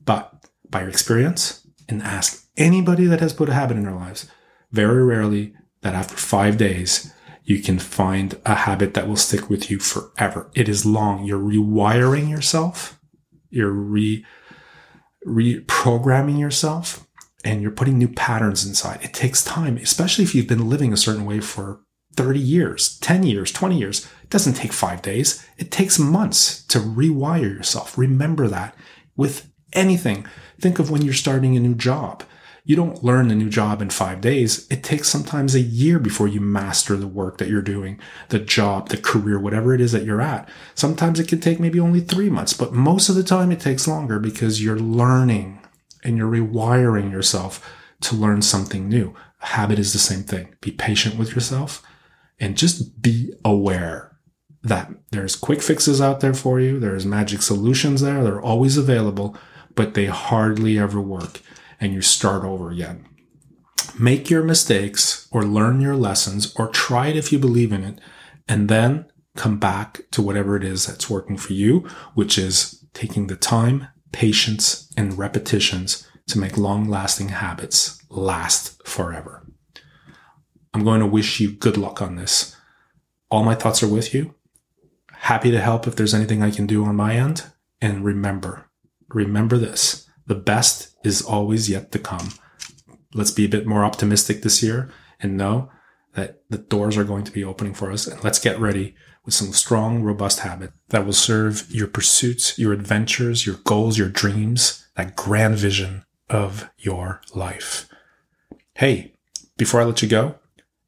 But 0.04 0.32
by 0.68 0.80
your 0.80 0.90
experience, 0.90 1.64
and 1.88 2.02
ask 2.02 2.48
anybody 2.56 3.06
that 3.06 3.20
has 3.20 3.32
put 3.32 3.48
a 3.48 3.54
habit 3.54 3.76
in 3.76 3.84
their 3.84 3.94
lives, 3.94 4.28
very 4.72 5.04
rarely 5.04 5.54
that 5.82 5.94
after 5.94 6.16
five 6.16 6.56
days, 6.56 7.12
you 7.44 7.60
can 7.60 7.78
find 7.78 8.40
a 8.44 8.54
habit 8.54 8.94
that 8.94 9.06
will 9.06 9.16
stick 9.16 9.48
with 9.48 9.70
you 9.70 9.78
forever. 9.78 10.50
It 10.54 10.68
is 10.68 10.86
long. 10.86 11.24
You're 11.24 11.38
rewiring 11.38 12.30
yourself 12.30 12.98
you're 13.54 13.70
re 13.70 14.26
reprogramming 15.26 16.38
yourself 16.38 17.06
and 17.44 17.62
you're 17.62 17.70
putting 17.70 17.98
new 17.98 18.08
patterns 18.08 18.66
inside. 18.66 19.02
It 19.02 19.14
takes 19.14 19.44
time, 19.44 19.78
especially 19.78 20.24
if 20.24 20.34
you've 20.34 20.48
been 20.48 20.68
living 20.68 20.92
a 20.92 20.98
certain 20.98 21.24
way 21.24 21.40
for 21.40 21.80
30 22.16 22.38
years, 22.38 22.98
10 22.98 23.22
years, 23.22 23.52
20 23.52 23.78
years. 23.78 24.06
It 24.22 24.30
doesn't 24.30 24.54
take 24.54 24.72
five 24.72 25.02
days. 25.02 25.46
It 25.56 25.70
takes 25.70 25.98
months 25.98 26.64
to 26.66 26.78
rewire 26.78 27.42
yourself. 27.42 27.96
Remember 27.96 28.48
that 28.48 28.74
with 29.16 29.50
anything. 29.72 30.26
Think 30.60 30.78
of 30.78 30.90
when 30.90 31.02
you're 31.02 31.14
starting 31.14 31.56
a 31.56 31.60
new 31.60 31.74
job. 31.74 32.22
You 32.66 32.76
don't 32.76 33.04
learn 33.04 33.30
a 33.30 33.34
new 33.34 33.50
job 33.50 33.82
in 33.82 33.90
five 33.90 34.22
days. 34.22 34.66
It 34.70 34.82
takes 34.82 35.10
sometimes 35.10 35.54
a 35.54 35.60
year 35.60 35.98
before 35.98 36.28
you 36.28 36.40
master 36.40 36.96
the 36.96 37.06
work 37.06 37.36
that 37.36 37.48
you're 37.48 37.60
doing, 37.60 38.00
the 38.30 38.38
job, 38.38 38.88
the 38.88 38.96
career, 38.96 39.38
whatever 39.38 39.74
it 39.74 39.82
is 39.82 39.92
that 39.92 40.04
you're 40.04 40.22
at. 40.22 40.48
Sometimes 40.74 41.20
it 41.20 41.28
can 41.28 41.40
take 41.40 41.60
maybe 41.60 41.78
only 41.78 42.00
three 42.00 42.30
months, 42.30 42.54
but 42.54 42.72
most 42.72 43.10
of 43.10 43.16
the 43.16 43.22
time 43.22 43.52
it 43.52 43.60
takes 43.60 43.86
longer 43.86 44.18
because 44.18 44.64
you're 44.64 44.78
learning 44.78 45.60
and 46.02 46.16
you're 46.16 46.30
rewiring 46.30 47.12
yourself 47.12 47.70
to 48.00 48.16
learn 48.16 48.40
something 48.40 48.88
new. 48.88 49.14
Habit 49.40 49.78
is 49.78 49.92
the 49.92 49.98
same 49.98 50.22
thing. 50.22 50.54
Be 50.62 50.70
patient 50.70 51.18
with 51.18 51.34
yourself 51.34 51.82
and 52.40 52.56
just 52.56 53.02
be 53.02 53.34
aware 53.44 54.16
that 54.62 54.90
there's 55.10 55.36
quick 55.36 55.60
fixes 55.60 56.00
out 56.00 56.20
there 56.20 56.32
for 56.32 56.58
you. 56.60 56.80
There's 56.80 57.04
magic 57.04 57.42
solutions 57.42 58.00
there. 58.00 58.24
They're 58.24 58.40
always 58.40 58.78
available, 58.78 59.36
but 59.74 59.92
they 59.92 60.06
hardly 60.06 60.78
ever 60.78 60.98
work 60.98 61.42
and 61.84 61.94
you 61.94 62.00
start 62.00 62.44
over 62.44 62.70
again. 62.70 63.06
Make 63.98 64.30
your 64.30 64.42
mistakes 64.42 65.28
or 65.30 65.44
learn 65.44 65.80
your 65.80 65.96
lessons 65.96 66.54
or 66.56 66.68
try 66.68 67.08
it 67.08 67.16
if 67.16 67.32
you 67.32 67.38
believe 67.38 67.72
in 67.72 67.84
it, 67.84 68.00
and 68.48 68.68
then 68.68 69.06
come 69.36 69.58
back 69.58 70.02
to 70.12 70.22
whatever 70.22 70.56
it 70.56 70.64
is 70.64 70.86
that's 70.86 71.10
working 71.10 71.36
for 71.36 71.52
you, 71.52 71.80
which 72.14 72.38
is 72.38 72.84
taking 72.94 73.26
the 73.26 73.36
time, 73.36 73.88
patience, 74.12 74.90
and 74.96 75.18
repetitions 75.18 76.08
to 76.28 76.38
make 76.38 76.56
long 76.56 76.88
lasting 76.88 77.28
habits 77.28 78.02
last 78.08 78.86
forever. 78.86 79.46
I'm 80.72 80.84
going 80.84 81.00
to 81.00 81.06
wish 81.06 81.40
you 81.40 81.50
good 81.50 81.76
luck 81.76 82.00
on 82.00 82.16
this. 82.16 82.56
All 83.30 83.44
my 83.44 83.54
thoughts 83.54 83.82
are 83.82 83.88
with 83.88 84.14
you. 84.14 84.34
Happy 85.12 85.50
to 85.50 85.60
help 85.60 85.86
if 85.86 85.96
there's 85.96 86.14
anything 86.14 86.42
I 86.42 86.50
can 86.50 86.66
do 86.66 86.84
on 86.84 86.96
my 86.96 87.14
end. 87.14 87.44
And 87.80 88.04
remember, 88.04 88.70
remember 89.08 89.58
this 89.58 90.08
the 90.26 90.34
best 90.34 90.94
is 91.04 91.22
always 91.22 91.68
yet 91.68 91.92
to 91.92 91.98
come. 91.98 92.32
Let's 93.12 93.30
be 93.30 93.44
a 93.44 93.48
bit 93.48 93.66
more 93.66 93.84
optimistic 93.84 94.42
this 94.42 94.62
year 94.62 94.90
and 95.20 95.36
know 95.36 95.70
that 96.14 96.42
the 96.48 96.58
doors 96.58 96.96
are 96.96 97.04
going 97.04 97.24
to 97.24 97.32
be 97.32 97.44
opening 97.44 97.74
for 97.74 97.90
us. 97.92 98.06
And 98.06 98.22
let's 98.24 98.38
get 98.38 98.58
ready 98.58 98.94
with 99.24 99.34
some 99.34 99.52
strong, 99.52 100.02
robust 100.02 100.40
habit 100.40 100.72
that 100.88 101.04
will 101.04 101.12
serve 101.12 101.70
your 101.70 101.86
pursuits, 101.86 102.58
your 102.58 102.72
adventures, 102.72 103.46
your 103.46 103.56
goals, 103.64 103.98
your 103.98 104.08
dreams, 104.08 104.86
that 104.96 105.16
grand 105.16 105.56
vision 105.56 106.04
of 106.28 106.70
your 106.78 107.20
life. 107.34 107.88
Hey, 108.74 109.14
before 109.56 109.80
I 109.80 109.84
let 109.84 110.02
you 110.02 110.08
go, 110.08 110.36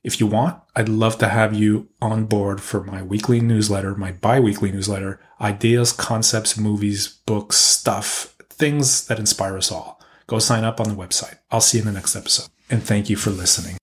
if 0.03 0.20
you 0.20 0.27
want, 0.27 0.61
I'd 0.77 0.88
love 0.88 1.18
to 1.18 1.29
have 1.29 1.55
you 1.55 1.88
on 2.01 2.27
board 2.27 2.61
for 2.61 2.85
my 2.85 3.03
weekly 3.03 3.40
newsletter, 3.40 3.94
my 3.96 4.12
bi 4.12 4.38
weekly 4.38 4.70
newsletter 4.70 5.20
ideas, 5.40 5.92
concepts, 5.92 6.57
movies, 6.57 7.09
books, 7.27 7.57
stuff 7.57 8.36
things 8.59 9.07
that 9.07 9.19
inspire 9.19 9.57
us 9.57 9.71
all. 9.71 10.01
Go 10.27 10.38
sign 10.38 10.64
up 10.64 10.81
on 10.81 10.88
the 10.88 10.95
website. 10.95 11.38
I'll 11.51 11.61
see 11.61 11.79
you 11.79 11.83
in 11.83 11.87
the 11.87 11.92
next 11.92 12.16
episode. 12.16 12.49
And 12.69 12.83
thank 12.83 13.09
you 13.09 13.16
for 13.16 13.31
listening. 13.31 13.77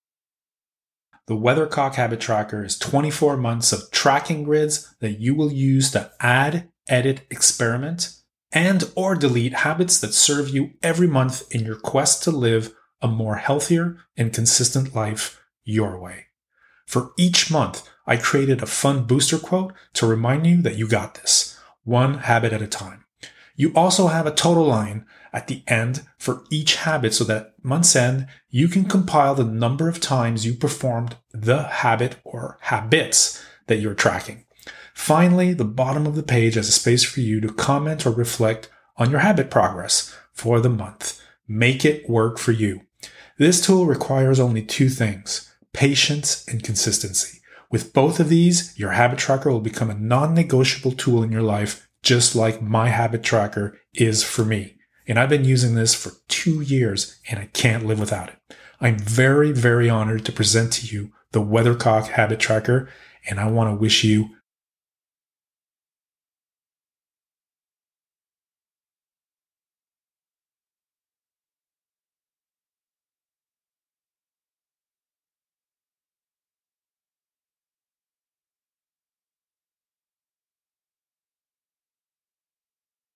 The 1.27 1.37
Weathercock 1.37 1.95
Habit 1.95 2.19
Tracker 2.19 2.65
is 2.65 2.77
24 2.77 3.37
months 3.37 3.71
of 3.71 3.89
tracking 3.91 4.43
grids 4.43 4.93
that 4.99 5.21
you 5.21 5.35
will 5.35 5.53
use 5.53 5.89
to 5.91 6.11
add, 6.19 6.69
edit, 6.89 7.21
experiment, 7.29 8.13
and 8.51 8.91
or 8.95 9.15
delete 9.15 9.53
habits 9.53 9.99
that 9.99 10.13
serve 10.13 10.49
you 10.49 10.71
every 10.83 11.07
month 11.07 11.43
in 11.55 11.63
your 11.63 11.77
quest 11.77 12.23
to 12.23 12.31
live 12.31 12.73
a 13.01 13.07
more 13.07 13.37
healthier 13.37 13.97
and 14.17 14.33
consistent 14.33 14.93
life 14.93 15.41
your 15.63 15.97
way. 15.97 16.25
For 16.85 17.11
each 17.17 17.49
month, 17.49 17.87
I 18.05 18.17
created 18.17 18.61
a 18.61 18.65
fun 18.65 19.05
booster 19.05 19.37
quote 19.37 19.73
to 19.93 20.05
remind 20.05 20.45
you 20.45 20.61
that 20.61 20.75
you 20.75 20.87
got 20.87 21.15
this, 21.15 21.57
one 21.85 22.15
habit 22.19 22.51
at 22.51 22.61
a 22.61 22.67
time. 22.67 23.02
You 23.55 23.71
also 23.75 24.07
have 24.07 24.25
a 24.25 24.31
total 24.31 24.65
line 24.65 25.05
at 25.31 25.47
the 25.47 25.63
end 25.67 26.01
for 26.17 26.43
each 26.49 26.75
habit 26.77 27.13
so 27.13 27.23
that 27.25 27.53
month's 27.63 27.95
end, 27.95 28.27
you 28.49 28.67
can 28.67 28.85
compile 28.85 29.35
the 29.35 29.43
number 29.43 29.87
of 29.87 29.99
times 29.99 30.45
you 30.45 30.53
performed 30.53 31.17
the 31.31 31.63
habit 31.63 32.17
or 32.23 32.57
habits 32.61 33.43
that 33.67 33.77
you're 33.77 33.95
tracking. 33.95 34.45
Finally, 34.93 35.53
the 35.53 35.65
bottom 35.65 36.05
of 36.05 36.15
the 36.15 36.23
page 36.23 36.55
has 36.55 36.69
a 36.69 36.71
space 36.71 37.03
for 37.03 37.19
you 37.21 37.41
to 37.41 37.51
comment 37.51 38.05
or 38.05 38.11
reflect 38.11 38.69
on 38.97 39.09
your 39.09 39.21
habit 39.21 39.49
progress 39.49 40.15
for 40.31 40.59
the 40.59 40.69
month. 40.69 41.19
Make 41.47 41.83
it 41.83 42.07
work 42.09 42.37
for 42.37 42.51
you. 42.51 42.81
This 43.37 43.65
tool 43.65 43.85
requires 43.85 44.39
only 44.39 44.61
two 44.61 44.89
things 44.89 45.49
patience 45.73 46.47
and 46.47 46.63
consistency. 46.63 47.39
With 47.71 47.93
both 47.93 48.19
of 48.19 48.29
these, 48.29 48.77
your 48.77 48.91
habit 48.91 49.17
tracker 49.17 49.49
will 49.49 49.59
become 49.59 49.89
a 49.89 49.95
non 49.95 50.35
negotiable 50.35 50.91
tool 50.91 51.23
in 51.23 51.31
your 51.31 51.41
life 51.41 51.89
just 52.03 52.35
like 52.35 52.61
my 52.61 52.89
habit 52.89 53.23
tracker 53.23 53.79
is 53.93 54.23
for 54.23 54.45
me. 54.45 54.75
And 55.07 55.17
I've 55.17 55.29
been 55.29 55.45
using 55.45 55.75
this 55.75 55.95
for 55.95 56.11
two 56.27 56.61
years 56.61 57.19
and 57.29 57.39
I 57.39 57.47
can't 57.47 57.85
live 57.85 57.99
without 57.99 58.29
it. 58.29 58.55
I'm 58.79 58.99
very, 58.99 59.51
very 59.51 59.89
honored 59.89 60.25
to 60.25 60.31
present 60.31 60.73
to 60.73 60.85
you 60.85 61.11
the 61.31 61.41
Weathercock 61.41 62.07
Habit 62.07 62.39
Tracker, 62.39 62.89
and 63.27 63.39
I 63.39 63.49
want 63.49 63.69
to 63.69 63.75
wish 63.75 64.03
you 64.03 64.29